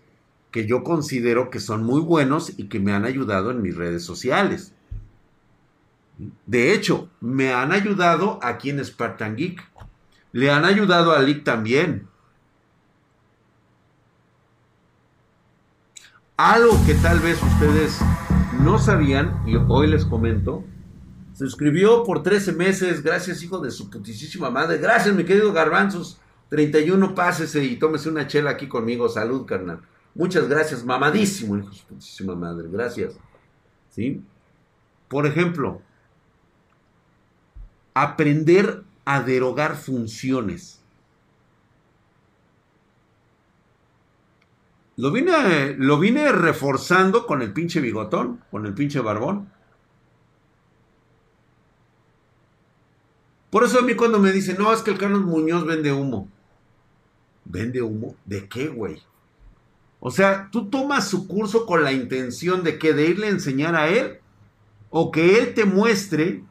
[0.50, 4.04] que yo considero que son muy buenos y que me han ayudado en mis redes
[4.04, 4.72] sociales.
[6.46, 9.62] De hecho, me han ayudado aquí en Spartan Geek.
[10.32, 12.09] Le han ayudado a Lick también.
[16.42, 17.98] Algo que tal vez ustedes
[18.62, 20.64] no sabían, y hoy les comento,
[21.34, 23.02] se suscribió por 13 meses.
[23.02, 24.78] Gracias, hijo de su putísima madre.
[24.78, 26.18] Gracias, mi querido Garbanzos.
[26.48, 29.06] 31, pásese y tómese una chela aquí conmigo.
[29.10, 29.82] Salud, carnal.
[30.14, 32.68] Muchas gracias, mamadísimo, hijo de su putísima madre.
[32.72, 33.18] Gracias.
[33.90, 34.24] ¿Sí?
[35.08, 35.82] Por ejemplo,
[37.92, 40.79] aprender a derogar funciones.
[45.00, 49.48] Lo vine, lo vine reforzando con el pinche bigotón, con el pinche barbón.
[53.48, 56.28] Por eso a mí cuando me dicen, no, es que el Carlos Muñoz vende humo.
[57.46, 58.14] ¿Vende humo?
[58.26, 59.00] ¿De qué, güey?
[60.00, 63.76] O sea, tú tomas su curso con la intención de que de irle a enseñar
[63.76, 64.18] a él
[64.90, 66.44] o que él te muestre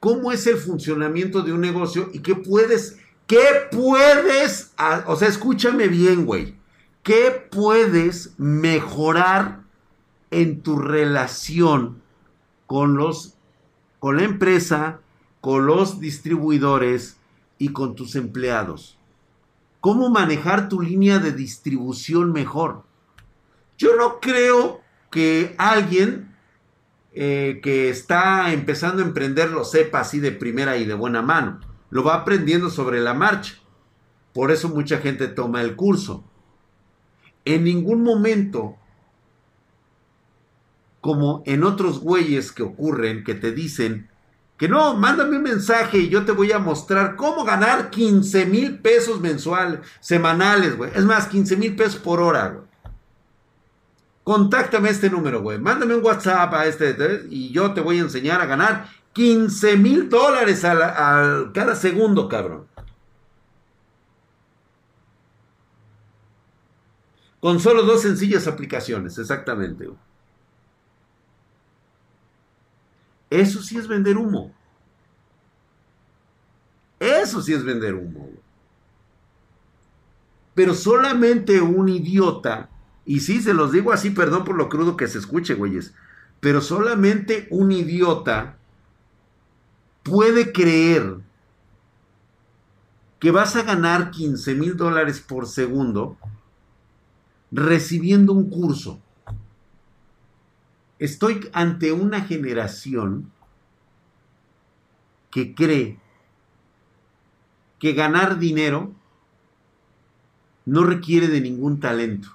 [0.00, 4.72] cómo es el funcionamiento de un negocio y qué puedes, qué puedes,
[5.06, 6.60] o sea, escúchame bien, güey,
[7.02, 9.62] qué puedes mejorar
[10.30, 12.00] en tu relación
[12.66, 13.34] con los,
[13.98, 15.00] con la empresa,
[15.40, 17.18] con los distribuidores
[17.58, 18.98] y con tus empleados.
[19.80, 22.84] ¿Cómo manejar tu línea de distribución mejor?
[23.76, 26.34] Yo no creo que alguien
[27.12, 31.60] eh, que está empezando a emprender lo sepa así de primera y de buena mano.
[31.90, 33.56] Lo va aprendiendo sobre la marcha.
[34.32, 36.24] Por eso mucha gente toma el curso.
[37.44, 38.76] En ningún momento,
[41.00, 44.08] como en otros güeyes que ocurren, que te dicen
[44.56, 48.78] que no, mándame un mensaje y yo te voy a mostrar cómo ganar 15 mil
[48.78, 50.92] pesos mensuales, semanales, güey.
[50.94, 52.64] Es más, 15 mil pesos por hora, güey.
[54.22, 55.58] Contáctame este número, güey.
[55.58, 56.94] Mándame un WhatsApp a este
[57.28, 62.68] y yo te voy a enseñar a ganar 15 mil dólares cada segundo, cabrón.
[67.42, 69.90] Con solo dos sencillas aplicaciones, exactamente.
[73.28, 74.54] Eso sí es vender humo.
[77.00, 78.30] Eso sí es vender humo.
[80.54, 82.68] Pero solamente un idiota,
[83.04, 85.94] y sí se los digo así, perdón por lo crudo que se escuche, güeyes,
[86.38, 88.56] pero solamente un idiota
[90.04, 91.16] puede creer
[93.18, 96.16] que vas a ganar 15 mil dólares por segundo
[97.52, 98.98] recibiendo un curso.
[100.98, 103.30] Estoy ante una generación
[105.30, 105.98] que cree
[107.78, 108.92] que ganar dinero
[110.64, 112.28] no requiere de ningún talento,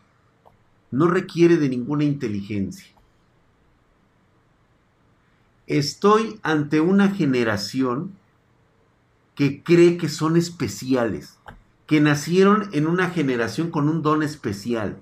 [0.91, 2.93] no requiere de ninguna inteligencia.
[5.65, 8.13] Estoy ante una generación
[9.35, 11.37] que cree que son especiales,
[11.87, 15.01] que nacieron en una generación con un don especial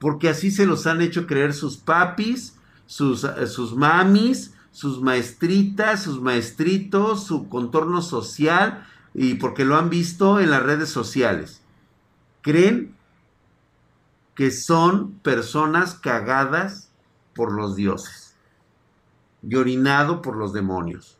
[0.00, 6.02] porque así se los han hecho creer sus papis, sus, eh, sus mamis, sus maestritas,
[6.02, 11.60] sus maestritos, su contorno social, y porque lo han visto en las redes sociales.
[12.40, 12.96] Creen
[14.34, 16.90] que son personas cagadas
[17.34, 18.34] por los dioses
[19.42, 21.18] y orinado por los demonios.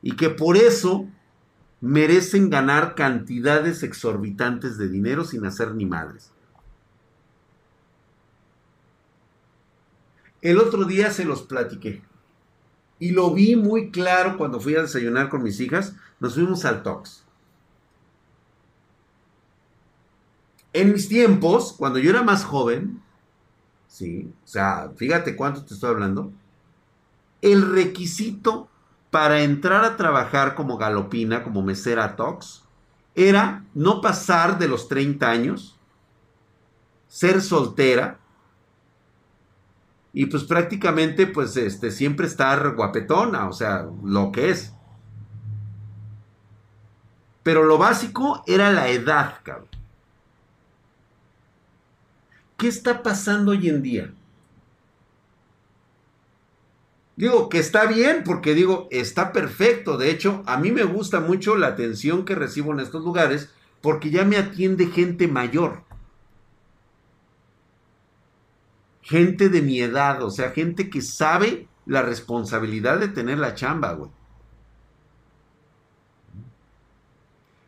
[0.00, 1.06] Y que por eso
[1.84, 6.30] merecen ganar cantidades exorbitantes de dinero sin hacer ni madres.
[10.40, 12.02] El otro día se los platiqué.
[12.98, 15.94] Y lo vi muy claro cuando fui a desayunar con mis hijas.
[16.20, 17.26] Nos fuimos al Tox.
[20.72, 23.02] En mis tiempos, cuando yo era más joven,
[23.88, 26.32] sí, o sea, fíjate cuánto te estoy hablando,
[27.42, 28.70] el requisito
[29.14, 32.64] para entrar a trabajar como galopina, como mesera Tox,
[33.14, 35.78] era no pasar de los 30 años,
[37.06, 38.18] ser soltera
[40.12, 44.74] y pues prácticamente pues este siempre estar guapetona, o sea, lo que es.
[47.44, 49.68] Pero lo básico era la edad, cabrón.
[52.56, 54.12] ¿qué está pasando hoy en día?
[57.16, 59.96] Digo que está bien porque digo, está perfecto.
[59.96, 63.50] De hecho, a mí me gusta mucho la atención que recibo en estos lugares
[63.80, 65.84] porque ya me atiende gente mayor.
[69.02, 73.92] Gente de mi edad, o sea, gente que sabe la responsabilidad de tener la chamba,
[73.92, 74.10] güey.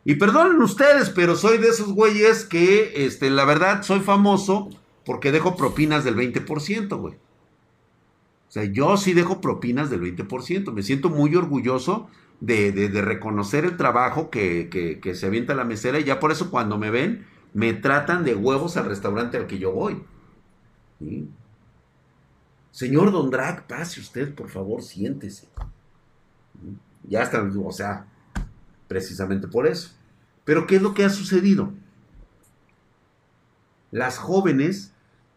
[0.03, 4.69] Y perdonen ustedes, pero soy de esos güeyes que, este, la verdad, soy famoso
[5.05, 7.15] porque dejo propinas del 20%, güey.
[8.47, 10.71] O sea, yo sí dejo propinas del 20%.
[10.71, 15.99] Me siento muy orgulloso de, reconocer el trabajo que, se avienta la mesera.
[15.99, 19.59] Y ya por eso cuando me ven, me tratan de huevos al restaurante al que
[19.59, 20.01] yo voy.
[22.71, 25.49] Señor Don Drag, pase usted, por favor, siéntese.
[27.03, 28.07] Ya está, o sea,
[28.87, 29.91] precisamente por eso.
[30.45, 31.73] Pero ¿qué es lo que ha sucedido?
[33.91, 34.93] Las jóvenes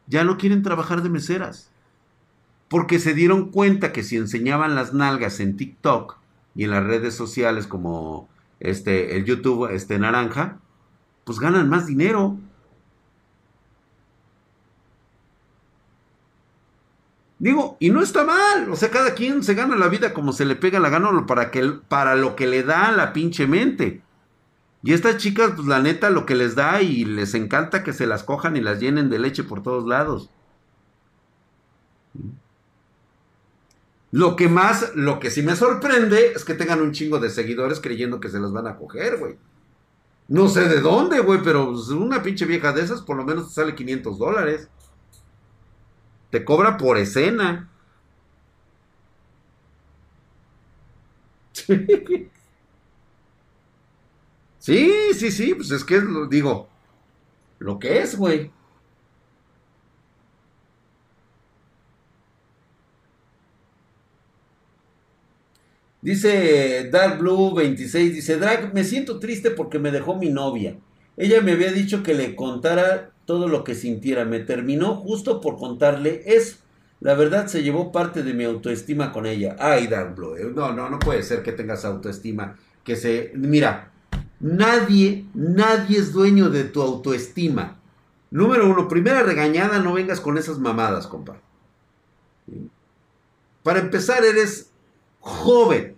[0.07, 1.70] ya no quieren trabajar de meseras
[2.71, 6.16] porque se dieron cuenta que si enseñaban las nalgas en TikTok
[6.55, 8.29] y en las redes sociales como
[8.61, 10.61] este el YouTube este naranja,
[11.25, 12.39] pues ganan más dinero.
[17.41, 20.45] Digo, y no está mal, o sea, cada quien se gana la vida como se
[20.45, 24.03] le pega la gana para, que, para lo que le da la pinche mente.
[24.85, 28.07] Y estas chicas, pues la neta, lo que les da y les encanta que se
[28.07, 30.31] las cojan y las llenen de leche por todos lados.
[34.13, 37.81] Lo que más, lo que sí me sorprende es que tengan un chingo de seguidores
[37.81, 39.37] creyendo que se los van a coger, güey.
[40.29, 43.49] No sé de dónde, güey, pero pues, una pinche vieja de esas por lo menos
[43.49, 44.69] te sale 500 dólares.
[46.31, 47.69] Te cobra por escena.
[54.59, 56.69] Sí, sí, sí, pues es que lo digo,
[57.61, 58.53] lo que es, güey.
[66.03, 70.76] Dice Dark Blue 26, dice, Drag, me siento triste porque me dejó mi novia.
[71.16, 74.24] Ella me había dicho que le contara todo lo que sintiera.
[74.24, 76.57] Me terminó justo por contarle eso.
[77.01, 79.57] La verdad se llevó parte de mi autoestima con ella.
[79.59, 82.57] Ay, Dark Blue, eh, no, no, no puede ser que tengas autoestima.
[82.84, 83.32] Que se...
[83.34, 83.92] Mira,
[84.38, 87.78] nadie, nadie es dueño de tu autoestima.
[88.30, 91.40] Número uno, primera regañada, no vengas con esas mamadas, compa.
[93.62, 94.70] Para empezar, eres
[95.21, 95.97] joven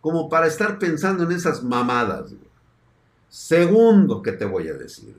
[0.00, 2.34] como para estar pensando en esas mamadas.
[3.30, 5.16] Segundo que te voy a decir.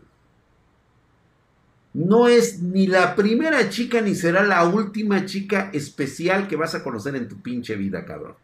[1.93, 6.83] No es ni la primera chica ni será la última chica especial que vas a
[6.83, 8.35] conocer en tu pinche vida, cabrón.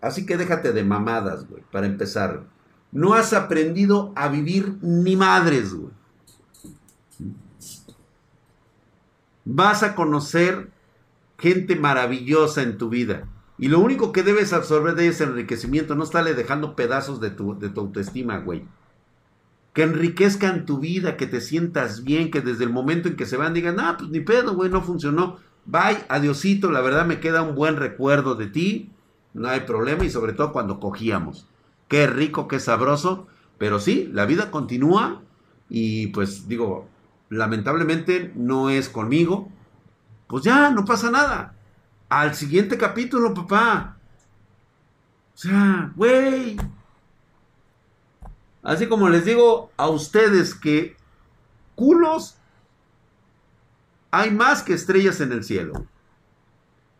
[0.00, 2.44] Así que déjate de mamadas, güey, para empezar.
[2.90, 5.92] No has aprendido a vivir ni madres, güey.
[9.44, 10.70] Vas a conocer
[11.40, 13.28] gente maravillosa en tu vida.
[13.58, 17.58] Y lo único que debes absorber de ese enriquecimiento, no estarle dejando pedazos de tu,
[17.58, 18.64] de tu autoestima, güey.
[19.74, 23.36] Que enriquezcan tu vida, que te sientas bien, que desde el momento en que se
[23.36, 25.38] van digan, ah, pues ni pedo, güey, no funcionó.
[25.66, 28.90] Bye, adiosito, la verdad me queda un buen recuerdo de ti,
[29.34, 31.46] no hay problema, y sobre todo cuando cogíamos.
[31.88, 33.26] Qué rico, qué sabroso,
[33.58, 35.20] pero sí, la vida continúa
[35.68, 36.88] y pues digo,
[37.28, 39.50] lamentablemente no es conmigo,
[40.30, 41.54] pues ya, no pasa nada.
[42.08, 43.96] Al siguiente capítulo, papá.
[45.34, 46.56] O sea, güey.
[48.62, 50.96] Así como les digo a ustedes que
[51.74, 52.36] culos
[54.12, 55.84] hay más que estrellas en el cielo.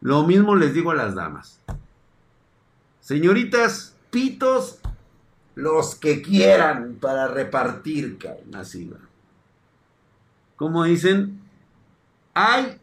[0.01, 1.61] Lo mismo les digo a las damas.
[3.01, 4.81] Señoritas, pitos,
[5.55, 8.18] los que quieran para repartir,
[8.55, 8.93] así
[10.57, 11.41] Como dicen,
[12.35, 12.81] hay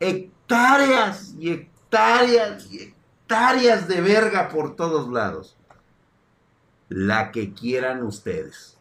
[0.00, 5.56] hectáreas y hectáreas y hectáreas de verga por todos lados.
[6.88, 8.76] La que quieran ustedes.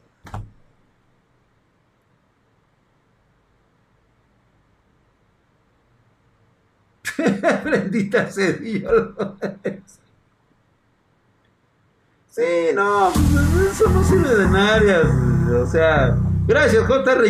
[7.63, 9.13] Bendita sea Dios.
[12.30, 15.05] Sí, no, eso no sirve de.
[15.53, 16.17] O sea,
[16.50, 17.28] Gracias, JR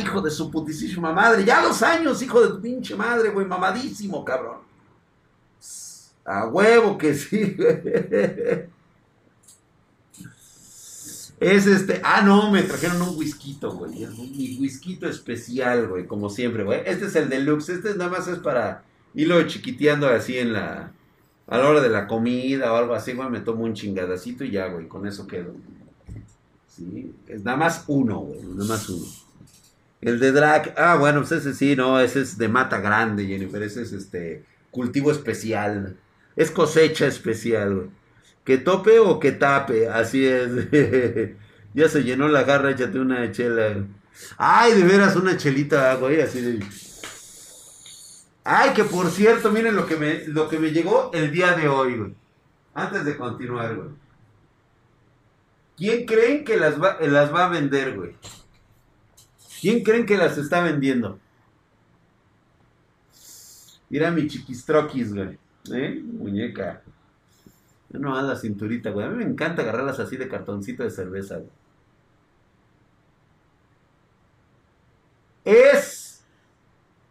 [0.00, 1.44] hijo de su putísima madre.
[1.44, 3.44] Ya dos años, hijo de tu pinche madre, güey.
[3.44, 4.58] Mamadísimo, cabrón.
[6.24, 7.56] A huevo que sí,
[11.40, 12.00] Es este.
[12.04, 14.06] Ah, no, me trajeron un whisky, güey.
[14.06, 16.06] Mi whisky especial, güey.
[16.06, 16.82] Como siempre, güey.
[16.86, 17.70] Este es el deluxe.
[17.70, 20.92] Este nada más es para irlo chiquiteando así en la.
[21.48, 23.30] A la hora de la comida o algo así, güey.
[23.30, 24.86] Me tomo un chingadacito y ya, güey.
[24.86, 25.56] Con eso quedo.
[26.76, 27.12] ¿Sí?
[27.26, 29.06] Es nada más uno, güey, nada más uno.
[30.00, 33.62] El de drag, ah, bueno, pues ese sí, no, ese es de mata grande, Jennifer,
[33.62, 35.96] ese es este cultivo especial.
[36.36, 37.90] Es cosecha especial, güey.
[38.44, 40.50] Que tope o que tape, así es.
[41.74, 43.84] ya se llenó la garra, échate una chela.
[44.38, 46.64] Ay, de veras, una chelita, güey, así de...
[48.42, 51.68] Ay, que por cierto, miren lo que me, lo que me llegó el día de
[51.68, 52.14] hoy, güey.
[52.74, 53.88] Antes de continuar, güey.
[55.80, 58.14] ¿Quién creen que las va, las va a vender, güey?
[59.62, 61.18] ¿Quién creen que las está vendiendo?
[63.88, 65.38] Mira mi chiquistroquis, güey.
[65.72, 66.02] ¿Eh?
[66.04, 66.82] Muñeca.
[67.88, 69.06] No, a la cinturita, güey.
[69.06, 71.50] A mí me encanta agarrarlas así de cartoncito de cerveza, güey.
[75.46, 76.22] Es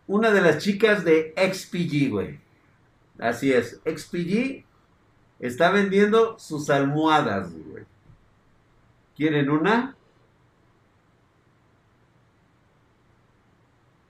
[0.06, 2.40] una de las chicas de XPG, güey.
[3.18, 3.82] Así es.
[3.84, 4.64] XPG
[5.40, 7.86] está vendiendo sus almohadas, güey.
[9.20, 9.98] ¿Quieren una?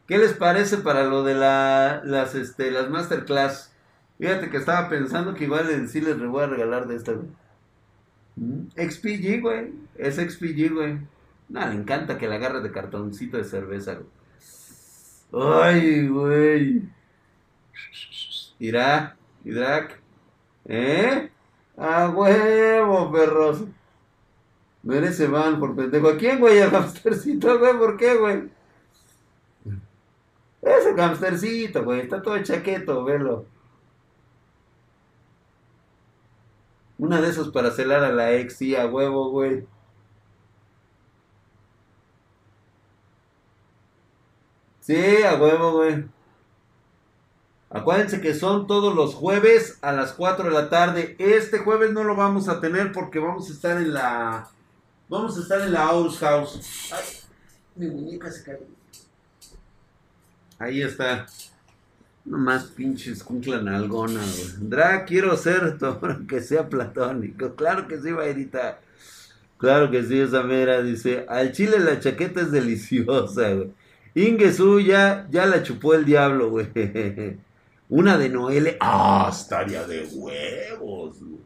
[0.07, 3.73] ¿Qué les parece para lo de la, las, este, las masterclass?
[4.19, 7.27] Fíjate que estaba pensando que igual en sí les voy a regalar de esta, güey.
[8.35, 9.73] Mm, XPG, güey.
[9.95, 10.99] Es XPG, güey.
[11.47, 15.53] No, le encanta que la agarre de cartoncito de cerveza, güey.
[15.63, 16.83] Ay, güey.
[18.59, 19.99] Irá, Idrac.
[20.65, 21.31] ¿Eh?
[21.77, 23.63] A huevo, perros.
[24.89, 26.09] Merece van por pendejo.
[26.09, 26.59] ¿A quién, güey?
[26.63, 27.77] Al hamstercito, güey.
[27.77, 28.49] ¿Por qué, güey?
[30.61, 33.45] Ese hamstercito, güey, está todo chaqueto, velo.
[36.97, 39.65] Una de esos para celar a la ex, sí, a huevo, güey.
[44.81, 46.05] Sí, a huevo, güey.
[47.69, 51.15] Acuérdense que son todos los jueves a las 4 de la tarde.
[51.19, 54.49] Este jueves no lo vamos a tener porque vamos a estar en la.
[55.09, 56.91] Vamos a estar en la House House.
[56.93, 57.03] Ay,
[57.75, 58.59] mi muñeca se cayó.
[60.59, 61.25] Ahí está.
[62.25, 64.69] Nomás pinches cunclan algona, güey.
[64.69, 67.55] Dra, quiero ser todo, que sea platónico.
[67.55, 68.81] Claro que sí, Vairita.
[69.57, 71.25] Claro que sí, esa mera dice.
[71.27, 73.71] Al chile la chaqueta es deliciosa, güey.
[74.13, 76.67] Ingesu ya, ya la chupó el diablo, güey.
[77.89, 78.77] Una de Noele.
[78.79, 81.39] Ah, estaría de huevos, güey.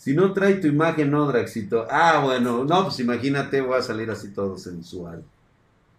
[0.00, 1.86] Si no trae tu imagen, no, Draxito.
[1.90, 5.22] Ah, bueno, no, pues imagínate, voy a salir así todo sensual.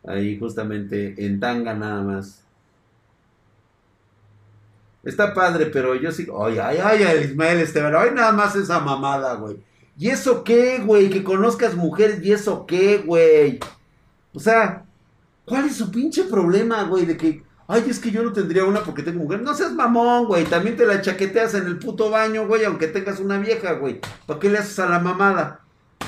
[0.03, 2.43] Ahí justamente en tanga nada más.
[5.03, 6.27] Está padre, pero yo sí.
[6.35, 7.93] Ay, ay, ay, el Ismael Esteban.
[7.95, 9.57] Ay, nada más esa mamada, güey.
[9.99, 11.11] ¿Y eso qué, güey?
[11.11, 13.59] Que conozcas mujeres, ¿y eso qué, güey?
[14.33, 14.83] O sea,
[15.45, 17.05] ¿cuál es su pinche problema, güey?
[17.05, 19.41] De que, ay, es que yo no tendría una porque tengo mujer.
[19.41, 20.43] No seas mamón, güey.
[20.43, 24.01] También te la chaqueteas en el puto baño, güey, aunque tengas una vieja, güey.
[24.25, 25.61] ¿Para qué le haces a la mamada?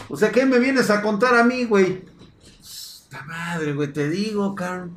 [0.09, 2.03] O sea, ¿qué me vienes a contar a mí, güey?
[3.27, 4.89] madre, güey, te digo, Carl.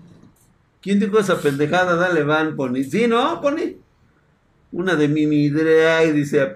[0.80, 1.96] ¿Quién dijo esa pendejada?
[1.96, 2.82] Dale, van, Pony.
[2.82, 3.76] Sí, ¿no, Pony?
[4.72, 6.54] Una de Mimi Drag, dice,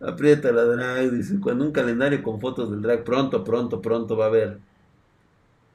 [0.00, 4.26] aprieta la drag, dice, cuando un calendario con fotos del drag, pronto, pronto, pronto va
[4.26, 4.58] a haber.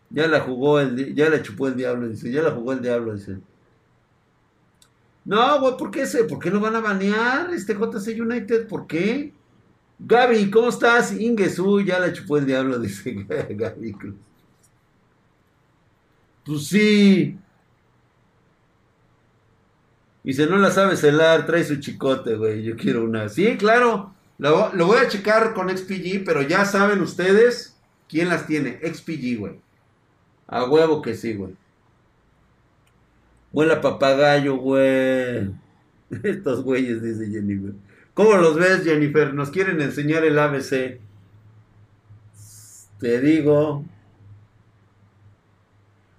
[0.10, 3.14] Ya la jugó, el, ya la chupó el diablo, dice, ya la jugó el diablo,
[3.14, 3.38] dice.
[5.26, 6.26] No, güey, ¿por qué ese?
[6.26, 8.68] ¿Por qué no van a banear este JC United?
[8.68, 9.34] ¿Por qué?
[10.00, 11.14] Gaby, ¿cómo estás?
[11.14, 14.16] Ingesu, ya la chupó el diablo, dice Gaby Cruz.
[16.46, 17.38] Pues sí.
[20.26, 22.64] Si no la sabe celar, trae su chicote, güey.
[22.64, 23.30] Yo quiero una.
[23.30, 24.14] Sí, claro.
[24.38, 27.78] Lo, voy a checar con XPG, pero ya saben ustedes
[28.10, 28.80] quién las tiene.
[28.82, 29.60] XPG, güey.
[30.48, 31.56] A huevo que sí, güey.
[33.52, 35.52] Vuela papagayo, güey.
[36.24, 37.74] Estos güeyes, dice Jennifer.
[38.14, 39.34] ¿Cómo los ves, Jennifer?
[39.34, 41.00] Nos quieren enseñar el ABC.
[43.00, 43.86] Te digo.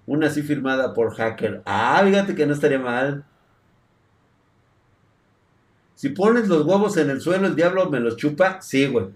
[0.05, 1.61] Una así firmada por hacker.
[1.65, 3.25] Ah, fíjate que no estaría mal.
[5.95, 8.61] Si pones los huevos en el suelo, el diablo me los chupa.
[8.61, 9.07] Sí, güey.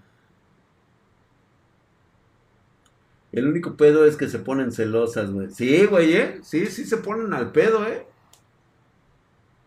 [3.32, 5.50] El único pedo es que se ponen celosas, güey.
[5.50, 6.40] Sí, güey, ¿eh?
[6.42, 8.06] Sí, sí se ponen al pedo, ¿eh?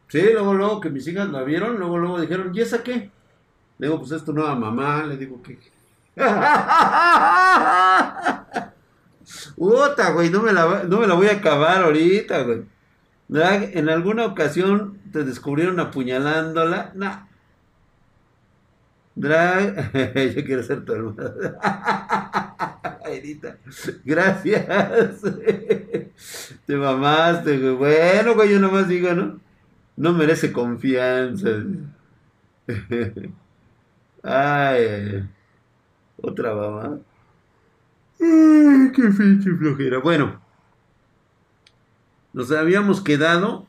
[0.10, 3.10] Sí, luego, luego que mis hijas la vieron, luego, luego dijeron, ¿y esa qué?
[3.80, 5.06] Le digo, pues es tu nueva mamá.
[5.06, 5.58] Le digo, ¿qué?
[9.56, 12.66] Puta, güey, no me, la, no me la voy a acabar ahorita, güey.
[13.30, 16.92] ¿en alguna ocasión te descubrieron apuñalándola?
[16.96, 17.28] No.
[19.16, 19.92] Drag,
[20.36, 21.34] yo quiero ser tu hermano.
[24.06, 25.22] Gracias.
[26.66, 27.76] Te mamaste, güey.
[27.76, 29.40] Bueno, güey, yo nomás digo, ¿no?
[29.96, 31.50] No merece confianza.
[34.24, 35.30] Ay,
[36.18, 37.00] otra mamá.
[38.18, 40.00] qué pinche flojera.
[40.00, 40.42] Bueno,
[42.32, 43.68] nos habíamos quedado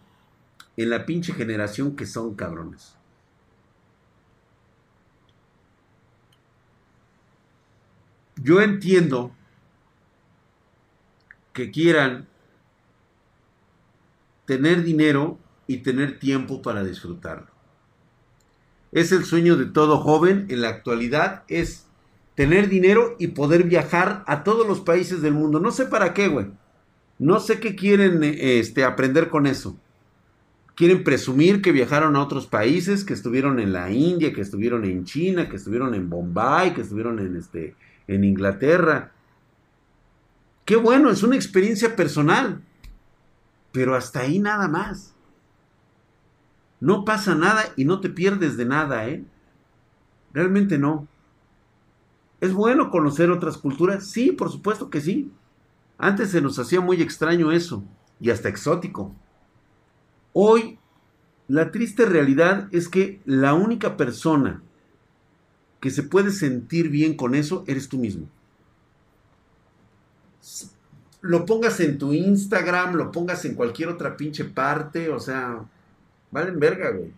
[0.77, 2.97] en la pinche generación que son cabrones.
[8.45, 9.33] Yo entiendo
[11.55, 12.29] que quieran
[14.45, 17.47] tener dinero y tener tiempo para disfrutarlo.
[18.93, 21.87] Es el sueño de todo joven en la actualidad, es
[22.35, 25.59] tener dinero y poder viajar a todos los países del mundo.
[25.59, 26.49] No sé para qué, güey.
[27.19, 29.75] No sé qué quieren este, aprender con eso.
[30.75, 35.05] Quieren presumir que viajaron a otros países, que estuvieron en la India, que estuvieron en
[35.05, 37.75] China, que estuvieron en Bombay, que estuvieron en, este,
[38.07, 39.13] en Inglaterra.
[40.65, 42.63] Qué bueno, es una experiencia personal.
[43.73, 45.15] Pero hasta ahí nada más.
[46.81, 49.25] No pasa nada y no te pierdes de nada, ¿eh?
[50.33, 51.09] Realmente no.
[52.41, 54.07] ¿Es bueno conocer otras culturas?
[54.07, 55.33] Sí, por supuesto que sí.
[55.97, 57.85] Antes se nos hacía muy extraño eso
[58.21, 59.15] y hasta exótico.
[60.33, 60.79] Hoy,
[61.49, 64.63] la triste realidad es que la única persona
[65.85, 68.27] que se puede sentir bien con eso eres tú mismo.
[71.21, 75.63] Lo pongas en tu Instagram, lo pongas en cualquier otra pinche parte, o sea,
[76.31, 77.13] valen verga, güey.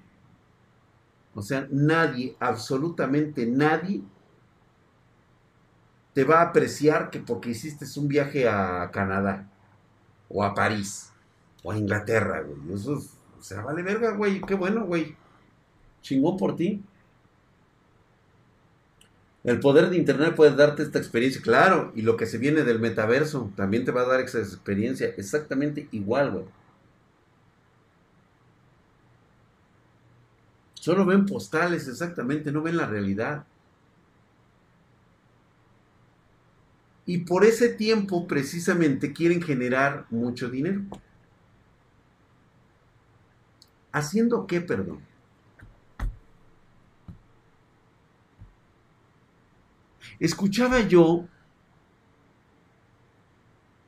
[1.36, 4.02] O sea, nadie, absolutamente nadie,
[6.12, 9.48] te va a apreciar que porque hiciste un viaje a Canadá,
[10.28, 11.12] o a París,
[11.62, 12.74] o a Inglaterra, güey.
[12.74, 14.40] Eso es, o sea, vale verga, güey.
[14.40, 15.14] Qué bueno, güey.
[16.02, 16.82] Chingón por ti.
[19.46, 22.80] El poder de Internet puede darte esta experiencia, claro, y lo que se viene del
[22.80, 26.44] metaverso también te va a dar esa experiencia exactamente igual, güey.
[30.74, 33.44] Solo ven postales, exactamente, no ven la realidad.
[37.06, 40.82] Y por ese tiempo precisamente quieren generar mucho dinero.
[43.92, 44.98] ¿Haciendo qué, perdón?
[50.18, 51.26] Escuchaba yo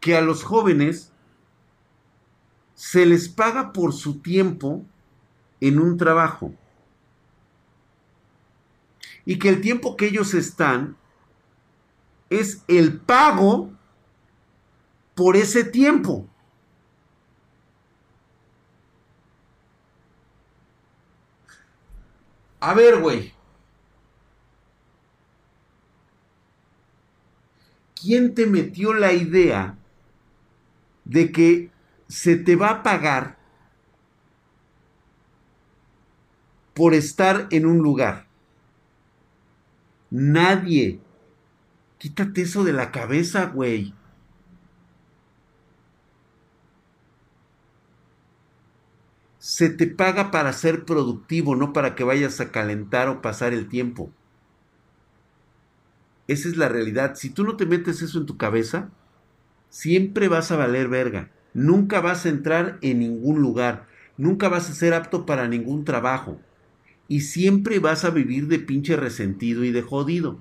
[0.01, 1.13] que a los jóvenes
[2.75, 4.85] se les paga por su tiempo
[5.61, 6.55] en un trabajo.
[9.25, 10.97] Y que el tiempo que ellos están
[12.31, 13.71] es el pago
[15.15, 16.27] por ese tiempo.
[22.61, 23.38] A ver, güey.
[28.01, 29.77] ¿Quién te metió la idea
[31.05, 31.71] de que
[32.09, 33.37] se te va a pagar
[36.75, 38.27] por estar en un lugar?
[40.11, 41.01] Nadie.
[41.99, 43.95] Quítate eso de la cabeza, güey.
[49.41, 53.69] Se te paga para ser productivo, no para que vayas a calentar o pasar el
[53.69, 54.13] tiempo.
[56.29, 57.17] Esa es la realidad.
[57.17, 58.91] Si tú no te metes eso en tu cabeza,
[59.69, 61.33] siempre vas a valer verga.
[61.55, 63.89] Nunca vas a entrar en ningún lugar.
[64.17, 66.41] Nunca vas a ser apto para ningún trabajo.
[67.09, 70.39] Y siempre vas a vivir de pinche resentido y de jodido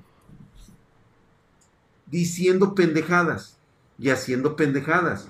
[2.09, 3.57] diciendo pendejadas
[3.99, 5.29] y haciendo pendejadas.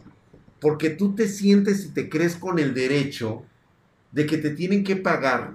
[0.60, 3.43] Porque tú te sientes y te crees con el derecho
[4.12, 5.53] de que te tienen que pagar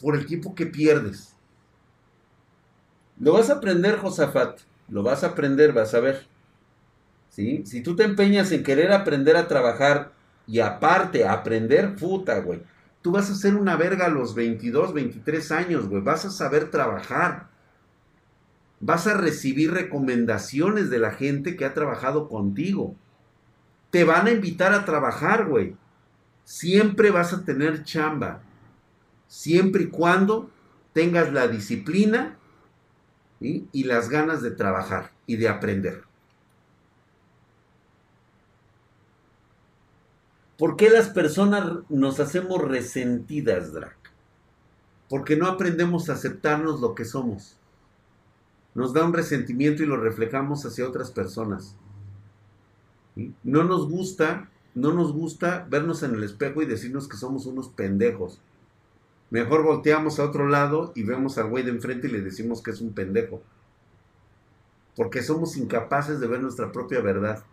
[0.00, 1.35] por el tiempo que pierdes.
[3.18, 4.60] Lo vas a aprender, Josafat.
[4.88, 6.26] Lo vas a aprender, vas a ver.
[7.30, 7.64] ¿Sí?
[7.66, 10.12] Si tú te empeñas en querer aprender a trabajar
[10.46, 12.62] y aparte aprender, puta, güey.
[13.02, 16.02] Tú vas a ser una verga a los 22, 23 años, güey.
[16.02, 17.48] Vas a saber trabajar
[18.80, 22.94] vas a recibir recomendaciones de la gente que ha trabajado contigo.
[23.90, 25.76] Te van a invitar a trabajar, güey.
[26.44, 28.42] Siempre vas a tener chamba.
[29.26, 30.50] Siempre y cuando
[30.92, 32.36] tengas la disciplina
[33.40, 36.02] y las ganas de trabajar y de aprender.
[40.58, 43.96] ¿Por qué las personas nos hacemos resentidas, Drac?
[45.10, 47.56] Porque no aprendemos a aceptarnos lo que somos
[48.76, 51.74] nos da un resentimiento y lo reflejamos hacia otras personas.
[53.42, 57.70] No nos gusta, no nos gusta vernos en el espejo y decirnos que somos unos
[57.70, 58.38] pendejos.
[59.30, 62.70] Mejor volteamos a otro lado y vemos al güey de enfrente y le decimos que
[62.70, 63.42] es un pendejo.
[64.94, 67.44] Porque somos incapaces de ver nuestra propia verdad.